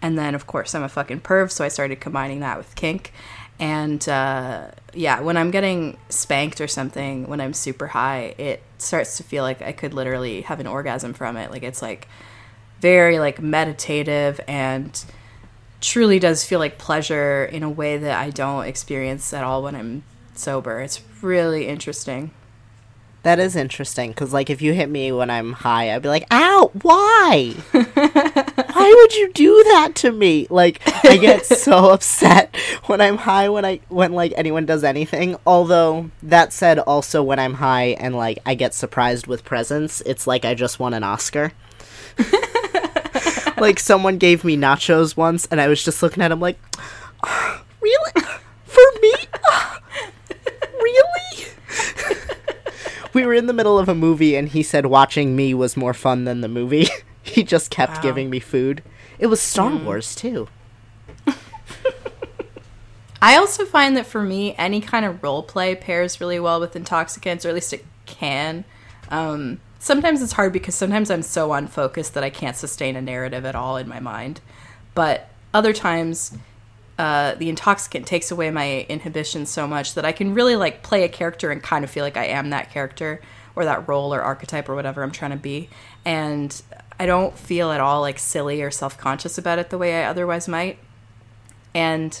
[0.00, 3.12] And then of course I'm a fucking perv, so I started combining that with kink
[3.60, 9.18] and uh, yeah when i'm getting spanked or something when i'm super high it starts
[9.18, 12.08] to feel like i could literally have an orgasm from it like it's like
[12.80, 15.04] very like meditative and
[15.80, 19.76] truly does feel like pleasure in a way that i don't experience at all when
[19.76, 20.02] i'm
[20.34, 22.30] sober it's really interesting
[23.22, 26.24] that is interesting because, like, if you hit me when I'm high, I'd be like,
[26.30, 26.70] "Ow!
[26.80, 27.54] Why?
[28.80, 33.48] why would you do that to me?" Like, I get so upset when I'm high
[33.48, 35.36] when I when like anyone does anything.
[35.46, 40.26] Although that said, also when I'm high and like I get surprised with presents, it's
[40.26, 41.52] like I just won an Oscar.
[43.58, 46.58] like someone gave me nachos once, and I was just looking at him like,
[47.80, 48.12] "Really?
[48.64, 49.14] For me?
[50.80, 51.46] really?"
[53.12, 55.94] we were in the middle of a movie and he said watching me was more
[55.94, 56.88] fun than the movie.
[57.22, 58.02] He just kept wow.
[58.02, 58.82] giving me food.
[59.18, 59.84] It was Star mm.
[59.84, 60.48] Wars too.
[63.22, 66.74] I also find that for me, any kind of role play pairs really well with
[66.74, 68.64] intoxicants, or at least it can.
[69.10, 73.44] Um, sometimes it's hard because sometimes I'm so unfocused that I can't sustain a narrative
[73.44, 74.40] at all in my mind.
[74.94, 76.36] But other times,
[76.98, 81.02] uh, the intoxicant takes away my inhibition so much that I can really like play
[81.02, 83.20] a character and kind of feel like I am that character
[83.56, 85.68] or that role or archetype or whatever I'm trying to be.
[86.04, 86.60] And
[87.00, 90.06] I don't feel at all like silly or self conscious about it the way I
[90.06, 90.78] otherwise might.
[91.74, 92.20] And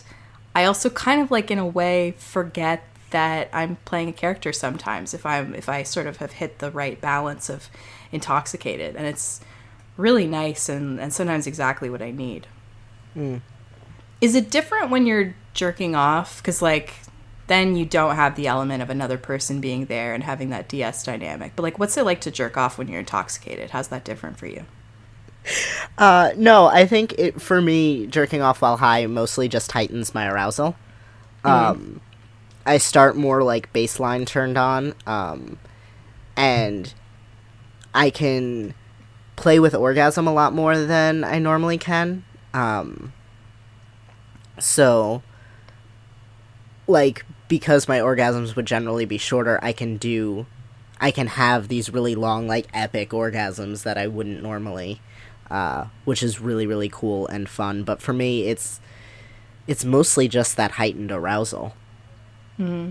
[0.54, 5.12] I also kind of like in a way forget that I'm playing a character sometimes
[5.12, 7.68] if I'm if I sort of have hit the right balance of
[8.10, 9.42] intoxicated and it's
[9.98, 12.46] really nice and, and sometimes exactly what I need.
[13.14, 13.42] Mm.
[14.22, 16.38] Is it different when you're jerking off?
[16.38, 16.94] Because like
[17.50, 21.02] then you don't have the element of another person being there and having that DS
[21.02, 21.52] dynamic.
[21.56, 23.70] But like, what's it like to jerk off when you're intoxicated?
[23.70, 24.66] How's that different for you?
[25.98, 30.28] Uh, no, I think it for me jerking off while high mostly just heightens my
[30.28, 30.76] arousal.
[31.42, 32.00] Um,
[32.64, 35.58] I start more like baseline turned on, um,
[36.36, 36.94] and
[37.92, 38.74] I can
[39.34, 42.24] play with orgasm a lot more than I normally can.
[42.54, 43.12] Um,
[44.60, 45.24] so,
[46.86, 50.46] like, because my orgasms would generally be shorter, I can do,
[51.00, 55.02] I can have these really long, like, epic orgasms that I wouldn't normally,
[55.50, 57.82] uh, which is really, really cool and fun.
[57.82, 58.80] But for me, it's,
[59.66, 61.74] it's mostly just that heightened arousal.
[62.56, 62.90] Hmm.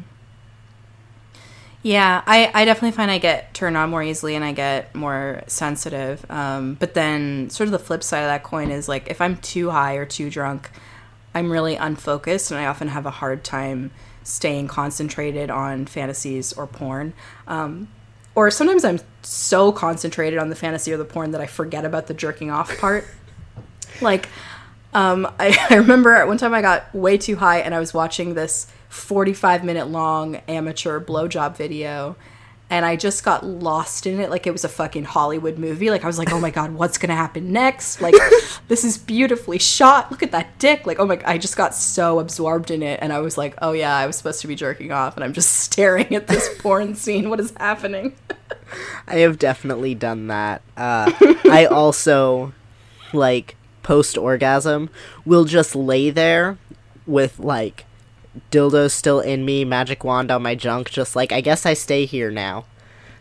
[1.82, 5.42] Yeah, I, I definitely find I get turned on more easily and I get more
[5.48, 6.30] sensitive.
[6.30, 9.38] Um, but then, sort of the flip side of that coin is like if I'm
[9.38, 10.70] too high or too drunk,
[11.40, 13.92] I'm really unfocused and I often have a hard time
[14.24, 17.14] staying concentrated on fantasies or porn.
[17.48, 17.88] Um,
[18.36, 22.08] or sometimes I'm so concentrated on the fantasy or the porn that I forget about
[22.08, 23.06] the jerking off part.
[24.02, 24.28] like,
[24.94, 27.94] um, I, I remember at one time I got way too high and I was
[27.94, 32.18] watching this 45 minute long amateur blowjob video
[32.70, 35.90] and I just got lost in it like it was a fucking Hollywood movie.
[35.90, 38.14] Like I was like, "Oh my god, what's going to happen next?" Like
[38.68, 40.12] this is beautifully shot.
[40.12, 40.86] Look at that dick.
[40.86, 43.56] Like, "Oh my god, I just got so absorbed in it and I was like,
[43.62, 46.50] "Oh yeah, I was supposed to be jerking off and I'm just staring at this
[46.60, 47.30] porn scene.
[47.30, 48.16] What is happening?"
[49.08, 50.62] I have definitely done that.
[50.78, 51.12] Uh,
[51.46, 52.54] I also,
[53.14, 54.92] like, post orgasm,
[55.26, 56.60] will just lay there
[57.08, 57.86] with, like,
[58.52, 62.06] dildo still in me, magic wand on my junk, just like, I guess I stay
[62.06, 62.66] here now.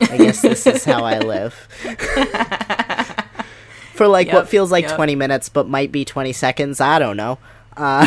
[0.00, 1.54] I guess this is how I live.
[3.94, 4.94] For, like, Yep, what feels like yep.
[4.94, 6.81] 20 minutes, but might be 20 seconds.
[6.81, 7.38] I don't know.
[7.76, 8.07] Uh,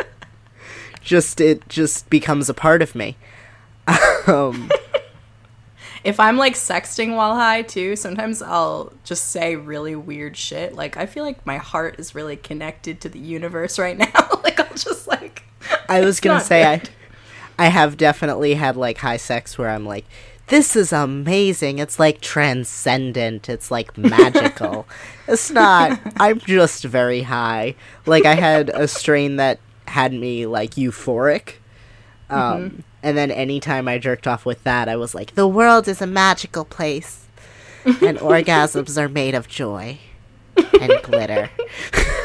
[1.02, 3.16] just, it just becomes a part of me.
[4.26, 4.68] um,
[6.04, 10.74] if I'm like sexting while high too, sometimes I'll just say really weird shit.
[10.74, 14.40] Like I feel like my heart is really connected to the universe right now.
[14.42, 15.44] like I'll just like
[15.90, 16.90] I was gonna say I, good.
[17.58, 20.06] I have definitely had like high sex where I'm like,
[20.46, 21.78] this is amazing.
[21.78, 23.48] It's like transcendent.
[23.48, 24.86] It's like magical.
[25.28, 26.00] it's not.
[26.18, 27.74] I'm just very high.
[28.06, 31.54] Like I had a strain that had me like euphoric.
[32.30, 36.00] Um, and then anytime I jerked off with that, I was like, the world is
[36.00, 37.26] a magical place,
[37.84, 39.98] and orgasms are made of joy
[40.56, 41.50] and glitter.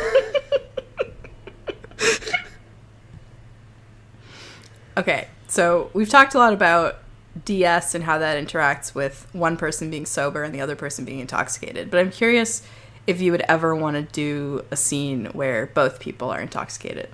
[4.97, 6.99] Okay, so we've talked a lot about
[7.43, 11.19] DS and how that interacts with one person being sober and the other person being
[11.19, 11.91] intoxicated.
[11.91, 12.61] But I'm curious
[13.07, 17.09] if you would ever want to do a scene where both people are intoxicated.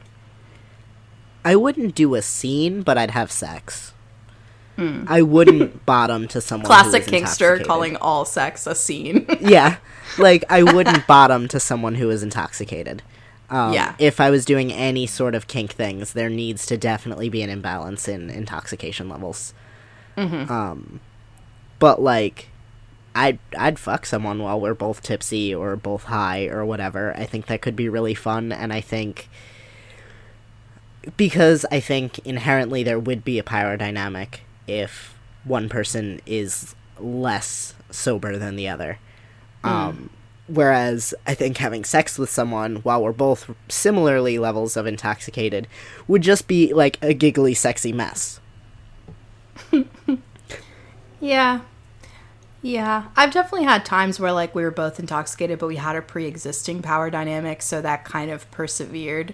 [1.44, 3.94] I wouldn't do a scene, but I'd have sex.
[5.08, 6.66] I wouldn't bottom to someone.
[6.66, 6.90] Hmm.
[6.90, 9.28] Classic Kinkster calling all sex a scene.
[9.40, 9.78] yeah,
[10.18, 13.04] like I wouldn't bottom to someone who is intoxicated.
[13.52, 13.96] Um, Yeah.
[14.00, 17.50] If I was doing any sort of kink things, there needs to definitely be an
[17.50, 19.54] imbalance in intoxication levels.
[20.18, 20.52] Mm-hmm.
[20.52, 21.00] Um,
[21.78, 22.48] but like,
[23.14, 27.14] I'd I'd fuck someone while we're both tipsy or both high or whatever.
[27.18, 29.28] I think that could be really fun, and I think
[31.18, 37.74] because I think inherently there would be a power dynamic if one person is less
[37.90, 39.00] sober than the other.
[39.64, 40.10] Um,
[40.48, 45.68] whereas I think having sex with someone while we're both similarly levels of intoxicated
[46.08, 48.40] would just be like a giggly, sexy mess.
[51.22, 51.62] Yeah.
[52.62, 53.06] Yeah.
[53.16, 56.26] I've definitely had times where like we were both intoxicated, but we had a pre
[56.26, 59.34] existing power dynamic, so that kind of persevered.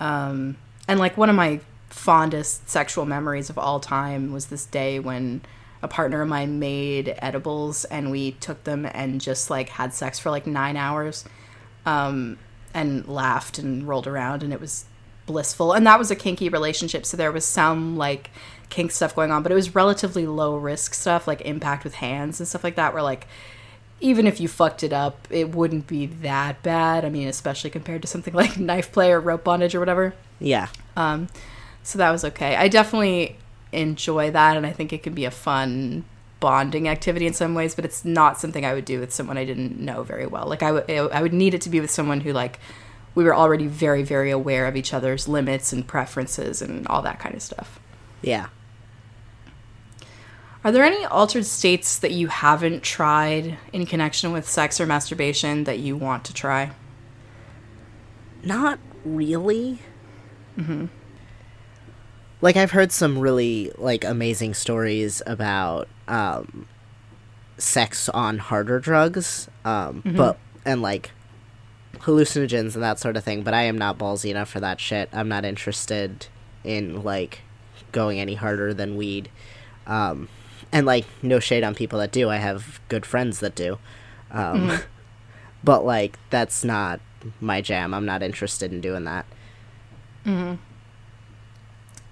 [0.00, 0.56] Um,
[0.88, 5.42] and like one of my fondest sexual memories of all time was this day when
[5.82, 10.18] a partner of mine made edibles and we took them and just like had sex
[10.18, 11.24] for like nine hours
[11.86, 12.38] um,
[12.74, 14.84] and laughed and rolled around and it was
[15.26, 18.30] blissful and that was a kinky relationship so there was some like
[18.70, 22.40] kink stuff going on but it was relatively low risk stuff like impact with hands
[22.40, 23.26] and stuff like that where like
[24.00, 28.00] even if you fucked it up it wouldn't be that bad i mean especially compared
[28.00, 30.68] to something like knife play or rope bondage or whatever Yeah.
[30.96, 31.28] um,
[31.82, 32.54] so that was okay.
[32.54, 33.36] I definitely
[33.72, 36.04] enjoy that, and I think it can be a fun
[36.40, 37.74] bonding activity in some ways.
[37.74, 40.46] But it's not something I would do with someone I didn't know very well.
[40.46, 42.58] Like I would, I would need it to be with someone who like
[43.14, 47.18] we were already very, very aware of each other's limits and preferences and all that
[47.18, 47.80] kind of stuff.
[48.22, 48.48] Yeah.
[50.64, 55.64] Are there any altered states that you haven't tried in connection with sex or masturbation
[55.64, 56.72] that you want to try?
[58.42, 59.78] Not really.
[60.56, 60.86] Mm-hmm.
[62.40, 66.66] Like I've heard some really like amazing stories about um
[67.56, 70.16] sex on harder drugs, um Mm-hmm.
[70.16, 71.10] but and like
[72.00, 75.08] hallucinogens and that sort of thing, but I am not ballsy enough for that shit.
[75.12, 76.26] I'm not interested
[76.64, 77.40] in like
[77.92, 79.30] going any harder than weed.
[79.86, 80.28] Um
[80.70, 82.28] and like no shade on people that do.
[82.28, 83.78] I have good friends that do.
[84.30, 84.82] Um Mm-hmm.
[85.64, 87.00] but like that's not
[87.40, 87.92] my jam.
[87.94, 89.26] I'm not interested in doing that.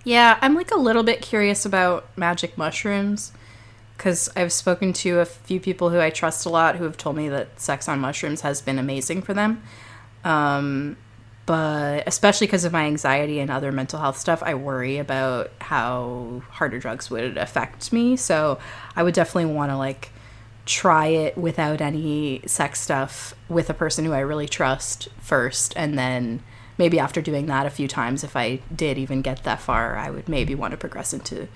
[0.07, 3.33] Yeah, I'm like a little bit curious about magic mushrooms
[3.97, 7.17] because I've spoken to a few people who I trust a lot who have told
[7.17, 9.65] me that sex on mushrooms has been amazing for them.
[10.23, 10.97] Um,
[11.45, 16.41] but especially because of my anxiety and other mental health stuff, I worry about how
[16.51, 18.17] harder drugs would affect me.
[18.17, 18.61] So
[18.95, 20.11] I would definitely want to like
[20.67, 25.99] try it without any sex stuff with a person who I really trust first, and
[25.99, 26.45] then
[26.79, 30.11] maybe after doing that a few times, if I did even get that far, I
[30.11, 31.49] would maybe want to progress into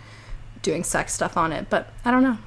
[0.62, 1.68] doing sex stuff on it.
[1.70, 2.38] But I don't know.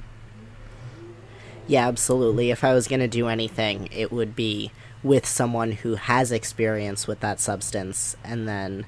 [1.66, 2.50] Yeah, absolutely.
[2.50, 4.70] If I was going to do anything, it would be
[5.02, 8.86] with someone who has experience with that substance and then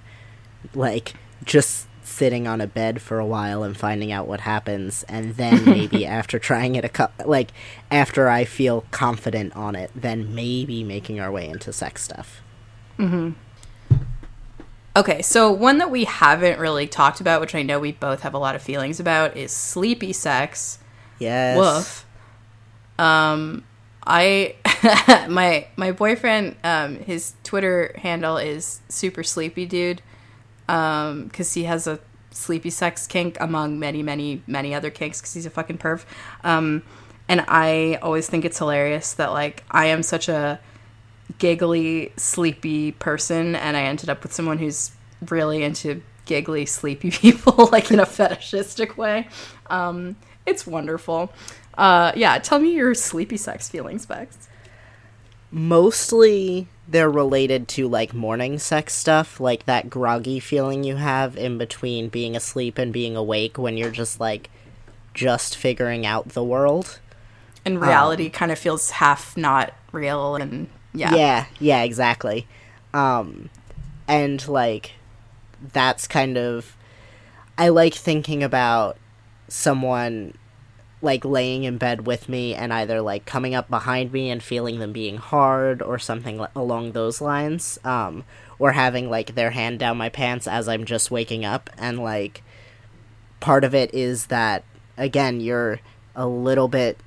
[0.74, 1.14] like
[1.44, 5.64] just sitting on a bed for a while and finding out what happens and then
[5.66, 7.50] maybe after trying it a couple like
[7.90, 12.40] after I feel confident on it, then maybe making our way into sex stuff.
[12.98, 13.32] Mm-hmm.
[14.96, 18.32] Okay, so one that we haven't really talked about, which I know we both have
[18.32, 20.78] a lot of feelings about, is sleepy sex.
[21.18, 21.58] Yes.
[21.58, 22.06] Woof.
[22.98, 23.64] Um,
[24.06, 24.54] I
[25.28, 30.00] my my boyfriend, um, his Twitter handle is super sleepy dude,
[30.66, 35.34] um, because he has a sleepy sex kink among many many many other kinks because
[35.34, 36.06] he's a fucking perv.
[36.42, 36.82] Um,
[37.28, 40.58] and I always think it's hilarious that like I am such a
[41.38, 44.92] giggly sleepy person and I ended up with someone who's
[45.28, 49.28] really into giggly sleepy people like in a fetishistic way.
[49.68, 51.32] Um, it's wonderful.
[51.76, 54.48] Uh, yeah, tell me your sleepy sex feelings, Bex.
[55.50, 61.58] mostly they're related to like morning sex stuff, like that groggy feeling you have in
[61.58, 64.50] between being asleep and being awake when you're just like
[65.14, 67.00] just figuring out the world.
[67.64, 71.14] And reality kind of feels half not real and yeah.
[71.14, 72.46] Yeah, yeah, exactly.
[72.94, 73.50] Um
[74.08, 74.92] and like
[75.72, 76.76] that's kind of
[77.58, 78.98] I like thinking about
[79.48, 80.34] someone
[81.02, 84.78] like laying in bed with me and either like coming up behind me and feeling
[84.78, 88.24] them being hard or something along those lines um
[88.58, 92.42] or having like their hand down my pants as I'm just waking up and like
[93.40, 94.64] part of it is that
[94.96, 95.80] again you're
[96.14, 96.98] a little bit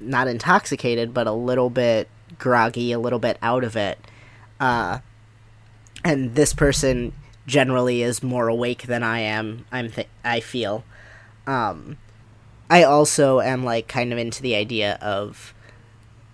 [0.00, 2.08] not intoxicated but a little bit
[2.38, 3.98] groggy a little bit out of it.
[4.60, 5.00] Uh
[6.04, 7.12] and this person
[7.46, 10.84] generally is more awake than I am I'm th- I feel.
[11.46, 11.98] Um
[12.68, 15.54] I also am like kind of into the idea of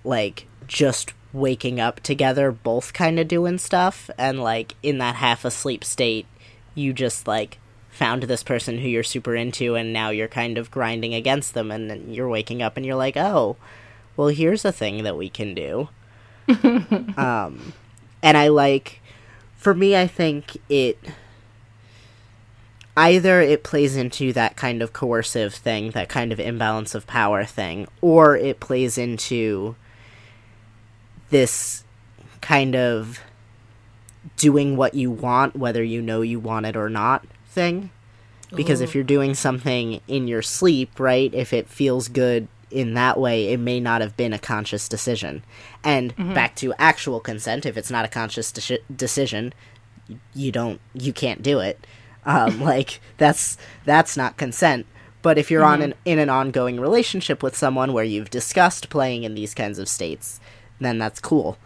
[0.05, 5.45] like just waking up together, both kind of doing stuff, and like in that half
[5.45, 6.27] asleep state,
[6.75, 7.59] you just like
[7.91, 11.71] found this person who you're super into, and now you're kind of grinding against them,
[11.71, 13.57] and then you're waking up and you're like, oh,
[14.17, 15.89] well, here's a thing that we can do.
[17.17, 17.73] um,
[18.23, 19.01] and I like,
[19.57, 20.99] for me, I think it
[22.97, 27.45] either it plays into that kind of coercive thing, that kind of imbalance of power
[27.45, 29.77] thing, or it plays into
[31.31, 31.85] this
[32.41, 33.21] kind of
[34.37, 37.91] doing what you want, whether you know you want it or not thing.
[38.55, 43.19] Because if you're doing something in your sleep, right, if it feels good in that
[43.19, 45.45] way, it may not have been a conscious decision.
[45.85, 49.53] And back to actual consent, if it's not a conscious de- decision,
[50.35, 51.87] you don't, you can't do it.
[52.25, 54.87] Um, like that's that's not consent.
[55.23, 59.23] But if you're on an in an ongoing relationship with someone where you've discussed playing
[59.23, 60.41] in these kinds of states,
[60.81, 61.59] then that's cool.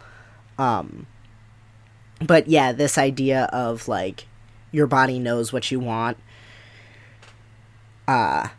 [0.59, 1.07] Um,
[2.23, 4.27] but yeah, this idea of like
[4.71, 6.17] your body knows what you want,
[8.07, 8.49] uh,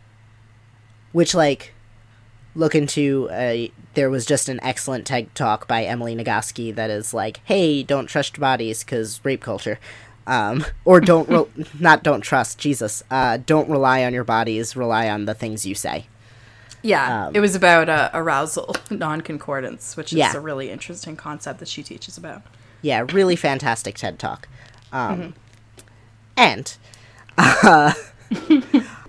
[1.12, 1.72] which like
[2.58, 7.14] look into a there was just an excellent TED talk by Emily Nagoski that is
[7.14, 9.78] like, hey, don't trust bodies because rape culture.
[10.26, 13.02] Um, or don't re- not don't trust Jesus.
[13.10, 14.76] Uh, don't rely on your bodies.
[14.76, 16.06] Rely on the things you say.
[16.82, 20.36] Yeah, Um, it was about uh, arousal non-concordance, which is Yeah.
[20.36, 22.42] a really interesting concept that she teaches about.
[22.82, 24.48] Yeah, really fantastic TED talk.
[24.92, 25.34] Um,
[26.36, 26.76] And
[27.36, 27.94] uh,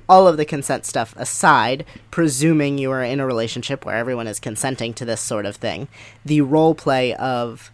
[0.10, 4.40] all of the consent stuff aside, presuming you are in a relationship where everyone is
[4.40, 5.88] consenting to this sort of thing,
[6.26, 7.72] the role play of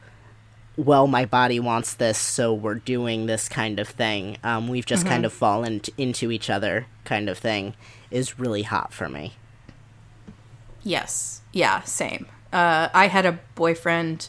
[0.78, 4.38] well, my body wants this, so we're doing this kind of thing.
[4.44, 7.76] Um, we've just kind of fallen t- into each other, kind of thing,
[8.12, 9.36] is really hot for me.
[10.84, 11.42] Yes.
[11.54, 12.28] Yeah, same.
[12.52, 14.28] Uh, I had a boyfriend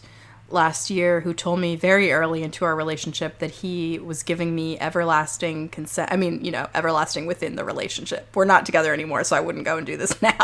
[0.49, 4.79] last year who told me very early into our relationship that he was giving me
[4.79, 6.13] everlasting consent.
[6.13, 8.29] I mean, you know, everlasting within the relationship.
[8.35, 10.39] We're not together anymore, so I wouldn't go and do this now.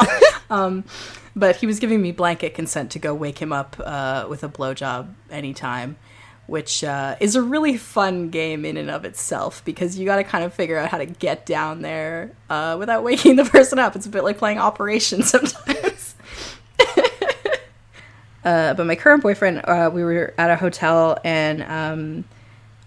[0.51, 0.85] um,
[1.37, 4.49] but he was giving me blanket consent to go wake him up uh, with a
[4.49, 5.97] blowjob anytime.
[6.49, 10.25] Which uh, is a really fun game in and of itself because you got to
[10.25, 13.95] kind of figure out how to get down there uh, without waking the person up.
[13.95, 16.17] It's a bit like playing Operation sometimes.
[18.45, 22.25] Uh, but my current boyfriend, uh, we were at a hotel and um,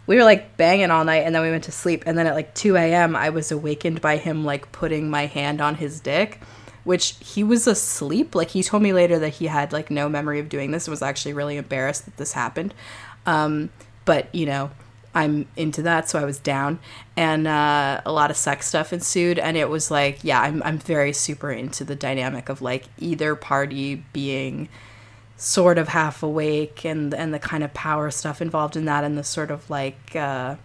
[0.07, 2.03] we were like banging all night, and then we went to sleep.
[2.05, 5.61] And then at like 2 a.m., I was awakened by him like putting my hand
[5.61, 6.41] on his dick,
[6.83, 8.35] which he was asleep.
[8.35, 10.91] Like he told me later that he had like no memory of doing this and
[10.91, 12.73] was actually really embarrassed that this happened.
[13.25, 13.69] Um,
[14.03, 14.69] but you know,
[15.15, 16.79] I'm into that, so I was down,
[17.15, 20.77] and uh, a lot of sex stuff ensued, and it was like, yeah, I'm I'm
[20.77, 24.67] very super into the dynamic of like either party being
[25.37, 29.17] sort of half awake and and the kind of power stuff involved in that and
[29.17, 30.55] the sort of like uh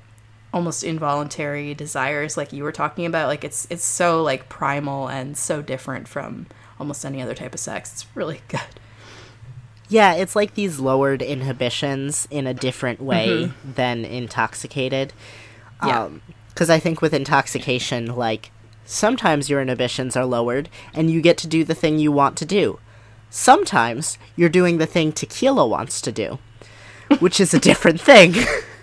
[0.52, 5.36] almost involuntary desires like you were talking about like it's it's so like primal and
[5.36, 6.46] so different from
[6.78, 8.60] almost any other type of sex it's really good
[9.88, 15.12] Yeah, it's like these lowered inhibitions in a different way than intoxicated.
[15.84, 16.10] Yeah.
[16.48, 18.52] Because I think with intoxication, like,
[18.84, 22.44] sometimes your inhibitions are lowered and you get to do the thing you want to
[22.44, 22.78] do.
[23.31, 26.39] Sometimes you're doing the thing tequila wants to do,
[27.20, 28.35] which is a different thing.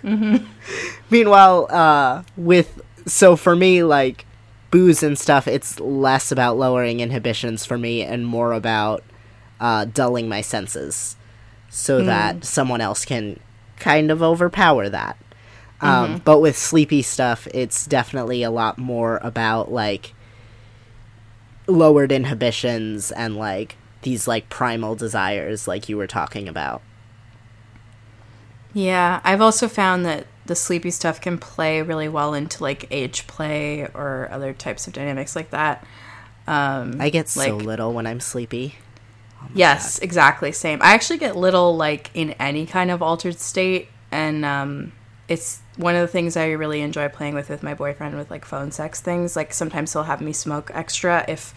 [1.10, 2.80] Meanwhile, uh, with.
[3.06, 4.26] So for me, like,
[4.70, 9.02] booze and stuff, it's less about lowering inhibitions for me and more about
[9.60, 11.16] uh, dulling my senses
[11.70, 13.40] so that someone else can
[13.78, 15.16] kind of overpower that.
[15.80, 20.12] Um, But with sleepy stuff, it's definitely a lot more about like
[21.66, 26.82] lowered inhibitions and like these like primal desires, like you were talking about.
[28.74, 33.26] yeah i've also found that the sleepy stuff can play really well into like age
[33.26, 35.84] play or other types of dynamics like that
[36.46, 38.76] um I get so little when I'm sleepy.
[39.54, 40.50] Yes, exactly.
[40.52, 40.80] Same.
[40.82, 44.92] I actually get little like in any kind of altered state, and um,
[45.28, 48.44] it's one of the things I really enjoy playing with with my boyfriend with like
[48.44, 49.36] phone sex things.
[49.36, 51.54] Like sometimes he'll have me smoke extra if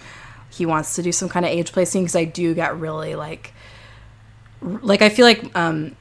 [0.51, 3.53] he wants to do some kind of age placing because I do get really like
[4.61, 5.95] like I feel like um,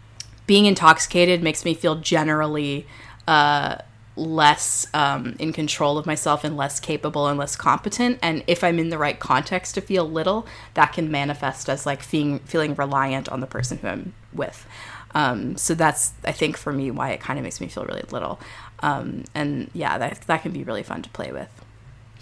[0.47, 2.87] being intoxicated makes me feel generally
[3.27, 3.77] uh,
[4.17, 8.19] less um, in control of myself and less capable and less competent.
[8.23, 12.03] And if I'm in the right context to feel little, that can manifest as like
[12.03, 14.67] feeling feeling reliant on the person who I'm with.
[15.15, 18.05] Um, so that's I think for me why it kind of makes me feel really
[18.11, 18.41] little.
[18.81, 21.49] Um, and yeah, that that can be really fun to play with.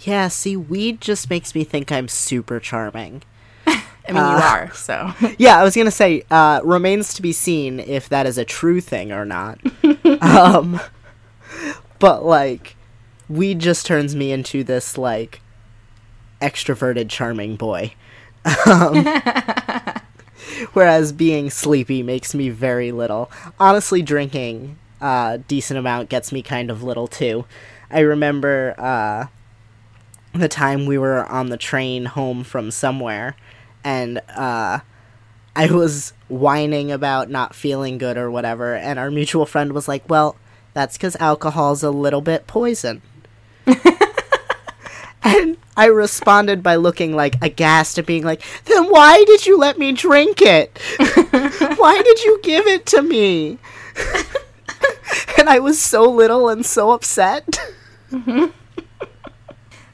[0.01, 3.23] Yeah, see, weed just makes me think I'm super charming.
[3.67, 5.13] I mean, you are so.
[5.37, 8.81] Yeah, I was gonna say, uh, remains to be seen if that is a true
[8.81, 9.59] thing or not.
[10.21, 10.79] um,
[11.99, 12.75] but like,
[13.27, 15.41] weed just turns me into this like
[16.41, 17.93] extroverted, charming boy.
[18.65, 19.05] Um,
[20.73, 23.29] whereas being sleepy makes me very little.
[23.59, 27.45] Honestly, drinking a uh, decent amount gets me kind of little too.
[27.91, 29.27] I remember uh,
[30.39, 33.35] the time we were on the train home from somewhere,
[33.83, 34.79] and uh,
[35.55, 40.09] I was whining about not feeling good or whatever, and our mutual friend was like,
[40.09, 40.35] "Well,
[40.73, 43.01] that's because alcohol's a little bit poison."
[45.23, 49.77] and I responded by looking like aghast and being like, "Then why did you let
[49.77, 50.77] me drink it?
[51.77, 53.59] why did you give it to me?"
[55.37, 57.59] and I was so little and so upset.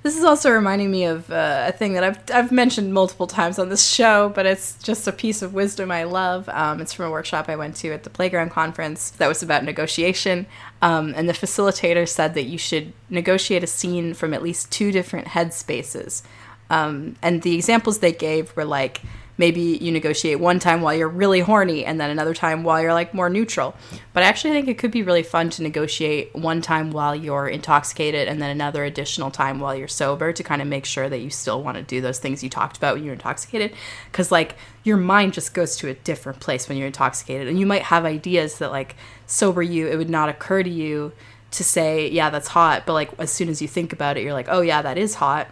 [0.05, 3.57] This is also reminding me of uh, a thing that I've I've mentioned multiple times
[3.57, 6.47] on this show, but it's just a piece of wisdom I love.
[6.49, 9.63] Um, it's from a workshop I went to at the Playground Conference that was about
[9.63, 10.45] negotiation,
[10.83, 14.91] um, and the facilitator said that you should negotiate a scene from at least two
[14.91, 16.21] different headspaces.
[16.69, 19.01] Um, and the examples they gave were like
[19.37, 22.93] maybe you negotiate one time while you're really horny and then another time while you're
[22.93, 23.75] like more neutral.
[24.13, 27.47] But I actually think it could be really fun to negotiate one time while you're
[27.47, 31.19] intoxicated and then another additional time while you're sober to kind of make sure that
[31.19, 33.73] you still want to do those things you talked about when you're intoxicated.
[34.11, 37.65] Because like your mind just goes to a different place when you're intoxicated and you
[37.65, 38.95] might have ideas that like
[39.27, 41.11] sober you, it would not occur to you
[41.51, 42.85] to say, yeah, that's hot.
[42.85, 45.15] But like as soon as you think about it, you're like, oh yeah, that is
[45.15, 45.49] hot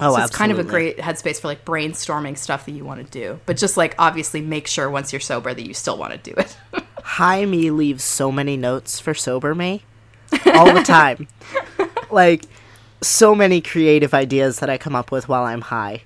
[0.00, 3.04] Oh, so it's kind of a great headspace for like brainstorming stuff that you want
[3.04, 3.40] to do.
[3.46, 6.36] But just like obviously make sure once you're sober that you still want to do
[6.36, 6.56] it.
[7.02, 9.82] high me leaves so many notes for sober me
[10.46, 11.26] all the time.
[12.10, 12.44] like
[13.00, 16.02] so many creative ideas that I come up with while I'm high.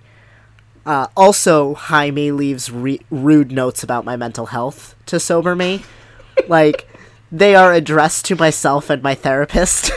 [0.84, 5.82] Uh, also, high me leaves re- rude notes about my mental health to sober me.
[6.48, 6.88] like
[7.30, 9.92] they are addressed to myself and my therapist.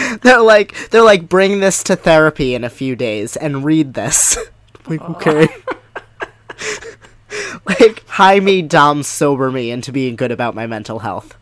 [0.22, 4.36] they're like they're like bring this to therapy in a few days and read this.
[4.86, 5.14] like oh.
[5.14, 5.48] okay.
[7.66, 11.36] like high me dom sober me into being good about my mental health.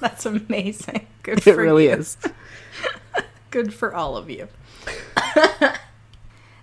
[0.00, 1.06] That's amazing.
[1.22, 1.92] Good It really you.
[1.92, 2.16] is.
[3.50, 4.48] Good for all of you.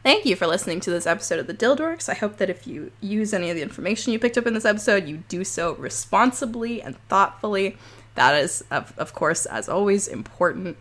[0.01, 2.07] Thank you for listening to this episode of the Dildorks.
[2.07, 4.63] I hope that if you use any of the information you picked up in this
[4.65, 7.77] episode, you do so responsibly and thoughtfully.
[8.15, 10.77] That is, of, of course, as always, important.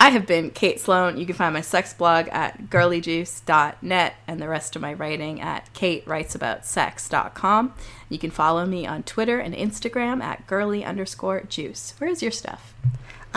[0.00, 1.16] I have been Kate Sloan.
[1.16, 5.72] You can find my sex blog at girlyjuice.net and the rest of my writing at
[5.72, 7.74] katewritesaboutsex.com.
[8.08, 11.94] You can follow me on Twitter and Instagram at girly underscore juice.
[11.98, 12.74] Where's your stuff?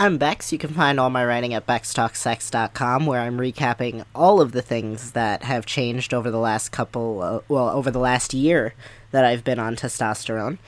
[0.00, 0.52] I'm Bex.
[0.52, 5.10] You can find all my writing at bextalksex.com, where I'm recapping all of the things
[5.12, 8.74] that have changed over the last couple, uh, well, over the last year
[9.10, 10.58] that I've been on testosterone.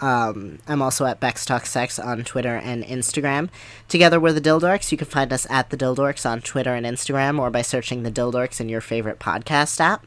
[0.00, 3.50] Um, I'm also at Bex Talk Sex on Twitter and Instagram.
[3.88, 4.90] Together we're the Dildorks.
[4.90, 8.10] You can find us at the Dildorks on Twitter and Instagram, or by searching the
[8.10, 10.06] Dildorks in your favorite podcast app.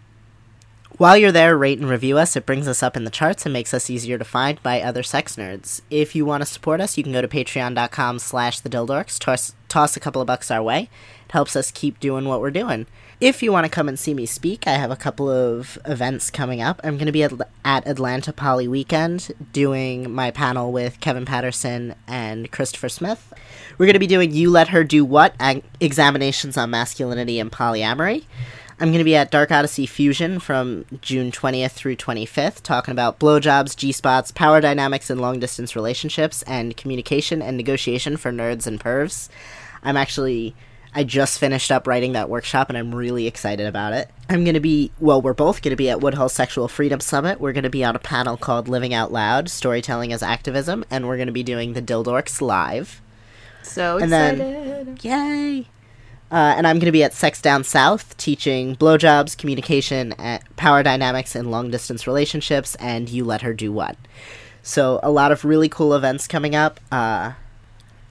[0.98, 2.36] While you're there, rate and review us.
[2.36, 5.02] It brings us up in the charts and makes us easier to find by other
[5.02, 5.82] sex nerds.
[5.90, 9.18] If you want to support us, you can go to patreon.com slash the Dildorks.
[9.18, 10.90] Toss, toss a couple of bucks our way.
[11.26, 12.86] It helps us keep doing what we're doing.
[13.24, 16.30] If you want to come and see me speak, I have a couple of events
[16.30, 16.82] coming up.
[16.84, 17.32] I'm going to be at,
[17.64, 23.34] at Atlanta Poly Weekend doing my panel with Kevin Patterson and Christopher Smith.
[23.78, 25.36] We're going to be doing You Let Her Do What?
[25.40, 28.26] Ag- Examinations on Masculinity and Polyamory.
[28.78, 33.20] I'm going to be at Dark Odyssey Fusion from June 20th through 25th, talking about
[33.20, 38.68] blowjobs, G spots, power dynamics in long distance relationships, and communication and negotiation for nerds
[38.68, 39.30] and pervs.
[39.82, 40.58] I'm actually.
[40.96, 44.10] I just finished up writing that workshop and I'm really excited about it.
[44.30, 47.42] I'm going to be, well, we're both going to be at Woodhull Sexual Freedom Summit.
[47.42, 51.08] We're going to be on a panel called Living Out Loud Storytelling as Activism, and
[51.08, 53.02] we're going to be doing the Dildorks live.
[53.64, 55.04] So And then- excited.
[55.06, 55.68] Yay!
[56.32, 60.82] Uh, and I'm going to be at Sex Down South teaching blowjobs, communication, uh, power
[60.82, 63.98] dynamics in long distance relationships, and you let her do what.
[64.64, 66.80] So, a lot of really cool events coming up.
[66.92, 67.34] Uh,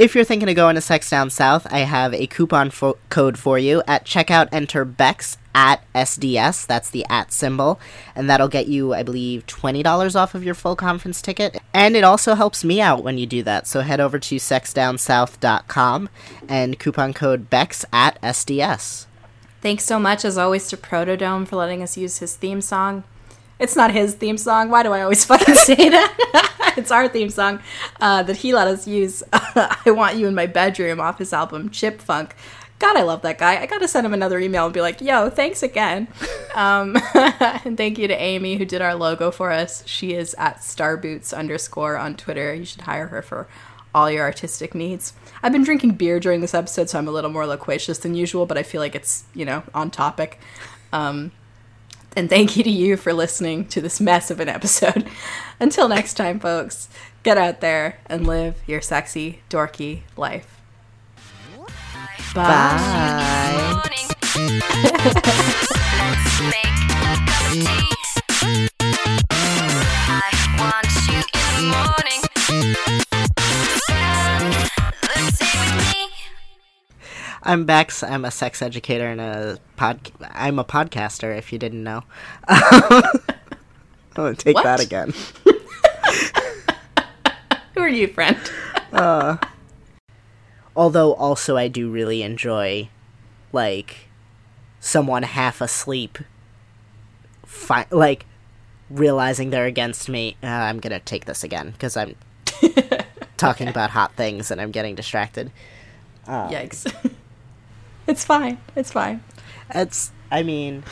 [0.03, 3.38] if you're thinking of going to Sex Down South, I have a coupon fo- code
[3.38, 3.84] for you.
[3.86, 6.66] At checkout, enter BEX at SDS.
[6.66, 7.78] That's the at symbol.
[8.16, 11.57] And that'll get you, I believe, $20 off of your full conference ticket.
[11.72, 13.68] And it also helps me out when you do that.
[13.68, 16.09] So head over to sexdownsouth.com
[16.48, 19.07] and coupon code BEX at SDS.
[19.61, 23.05] Thanks so much, as always, to Protodome for letting us use his theme song.
[23.62, 24.70] It's not his theme song.
[24.70, 26.72] Why do I always fucking say that?
[26.76, 27.60] it's our theme song
[28.00, 29.22] uh, that he let us use.
[29.32, 32.34] I Want You in My Bedroom off his album Chip Funk.
[32.80, 33.62] God, I love that guy.
[33.62, 36.08] I gotta send him another email and be like, yo, thanks again.
[36.56, 39.86] Um, and thank you to Amy who did our logo for us.
[39.86, 42.52] She is at starboots underscore on Twitter.
[42.52, 43.46] You should hire her for
[43.94, 45.12] all your artistic needs.
[45.40, 48.44] I've been drinking beer during this episode, so I'm a little more loquacious than usual,
[48.44, 50.40] but I feel like it's, you know, on topic.
[50.92, 51.30] Um,
[52.16, 55.08] and thank you to you for listening to this mess of an episode.
[55.60, 56.88] Until next time, folks,
[57.22, 60.60] get out there and live your sexy, dorky life.
[62.34, 63.82] Bye.
[63.84, 63.98] Bye.
[77.43, 78.03] I'm Bex.
[78.03, 80.12] I'm a sex educator and a pod.
[80.20, 81.36] I'm a podcaster.
[81.36, 82.05] If you didn't know,
[82.49, 83.03] I'm
[84.14, 84.64] gonna take What?
[84.64, 85.12] that again.
[87.74, 88.36] Who are you, friend?
[90.76, 92.88] Although, also, I do really enjoy,
[93.53, 94.09] like,
[94.80, 96.18] someone half asleep,
[97.45, 98.24] fi- like,
[98.88, 100.36] realizing they're against me.
[100.43, 102.14] Uh, I'm gonna take this again because I'm
[103.36, 105.51] talking about hot things and I'm getting distracted.
[106.26, 106.90] Yikes.
[108.07, 108.59] It's fine.
[108.76, 109.22] It's fine.
[109.74, 110.12] It's.
[110.30, 110.84] I mean,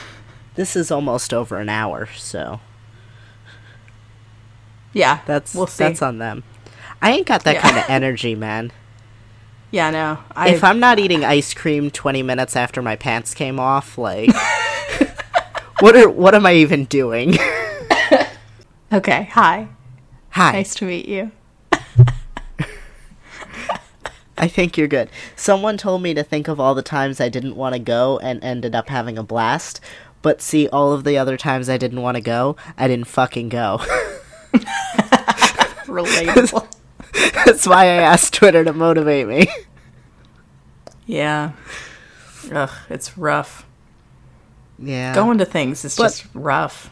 [0.55, 2.61] this is almost over an hour, so
[4.93, 5.85] Yeah, that's we'll see.
[5.85, 6.43] that's on them.
[7.01, 7.63] I ain't got that Yeah.
[7.63, 8.73] kind of energy, man.
[9.71, 10.19] yeah, no.
[10.37, 14.31] I, if I'm not eating ice cream 20 minutes after my pants came off, like
[15.81, 17.37] what are what am I even doing?
[18.93, 19.25] okay.
[19.33, 19.69] Hi.
[20.31, 20.53] Hi.
[20.53, 21.31] Nice to meet you.
[24.41, 25.11] I think you're good.
[25.37, 28.43] Someone told me to think of all the times I didn't want to go and
[28.43, 29.81] ended up having a blast,
[30.23, 33.51] but see all of the other times I didn't want to go, I didn't fucking
[33.51, 33.79] go.
[35.87, 36.67] Relatable.
[37.45, 39.47] That's why I asked Twitter to motivate me.
[41.07, 41.53] Yeah.
[42.53, 43.67] Ugh, it's rough.
[44.79, 45.15] Yeah.
[45.15, 46.91] Going to things is But- just rough.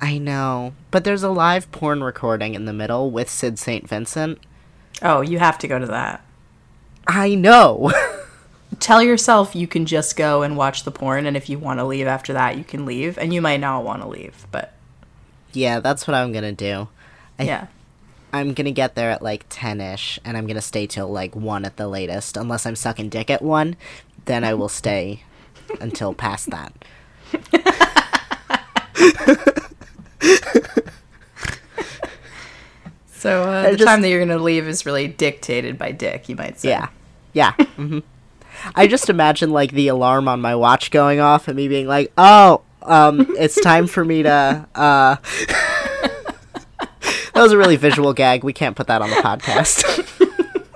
[0.00, 0.72] I know.
[0.90, 3.88] But there's a live porn recording in the middle with Sid St.
[3.88, 4.38] Vincent.
[5.00, 6.24] Oh, you have to go to that.
[7.06, 7.92] I know.
[8.80, 11.84] Tell yourself you can just go and watch the porn, and if you want to
[11.84, 13.18] leave after that, you can leave.
[13.18, 14.72] And you might not want to leave, but
[15.52, 16.88] yeah, that's what I'm gonna do.
[17.38, 17.66] I- yeah.
[18.34, 21.66] I'm gonna get there at like 10 ish, and I'm gonna stay till like 1
[21.66, 22.38] at the latest.
[22.38, 23.76] Unless I'm sucking dick at 1,
[24.24, 25.24] then I will stay
[25.80, 26.72] until past that.
[33.22, 36.28] So uh, the just- time that you're going to leave is really dictated by Dick,
[36.28, 36.70] you might say.
[36.70, 36.88] Yeah.
[37.32, 37.52] Yeah.
[37.76, 38.00] hmm
[38.74, 42.12] I just imagine like the alarm on my watch going off and me being like,
[42.18, 45.16] "Oh, um, it's time for me to." Uh...
[47.32, 48.44] that was a really visual gag.
[48.44, 49.82] We can't put that on the podcast.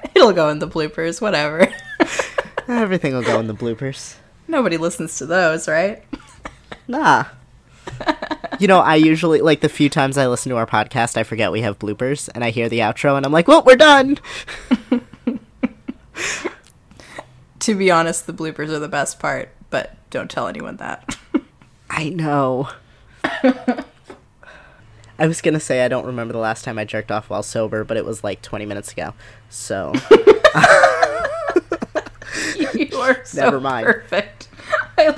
[0.15, 1.69] It'll go in the bloopers, whatever.
[2.67, 4.17] Everything will go in the bloopers.
[4.49, 6.03] Nobody listens to those, right?
[6.89, 7.25] Nah.
[8.59, 11.53] You know, I usually like the few times I listen to our podcast, I forget
[11.53, 14.19] we have bloopers, and I hear the outro, and I'm like, "Well, we're done."
[17.61, 21.17] To be honest, the bloopers are the best part, but don't tell anyone that.
[21.91, 22.69] I know.
[23.25, 23.85] I
[25.27, 27.97] was gonna say I don't remember the last time I jerked off while sober, but
[27.97, 29.15] it was like 20 minutes ago.
[29.51, 29.93] So
[32.75, 33.87] you are so Never mind.
[33.87, 34.49] perfect.
[34.99, 35.17] I love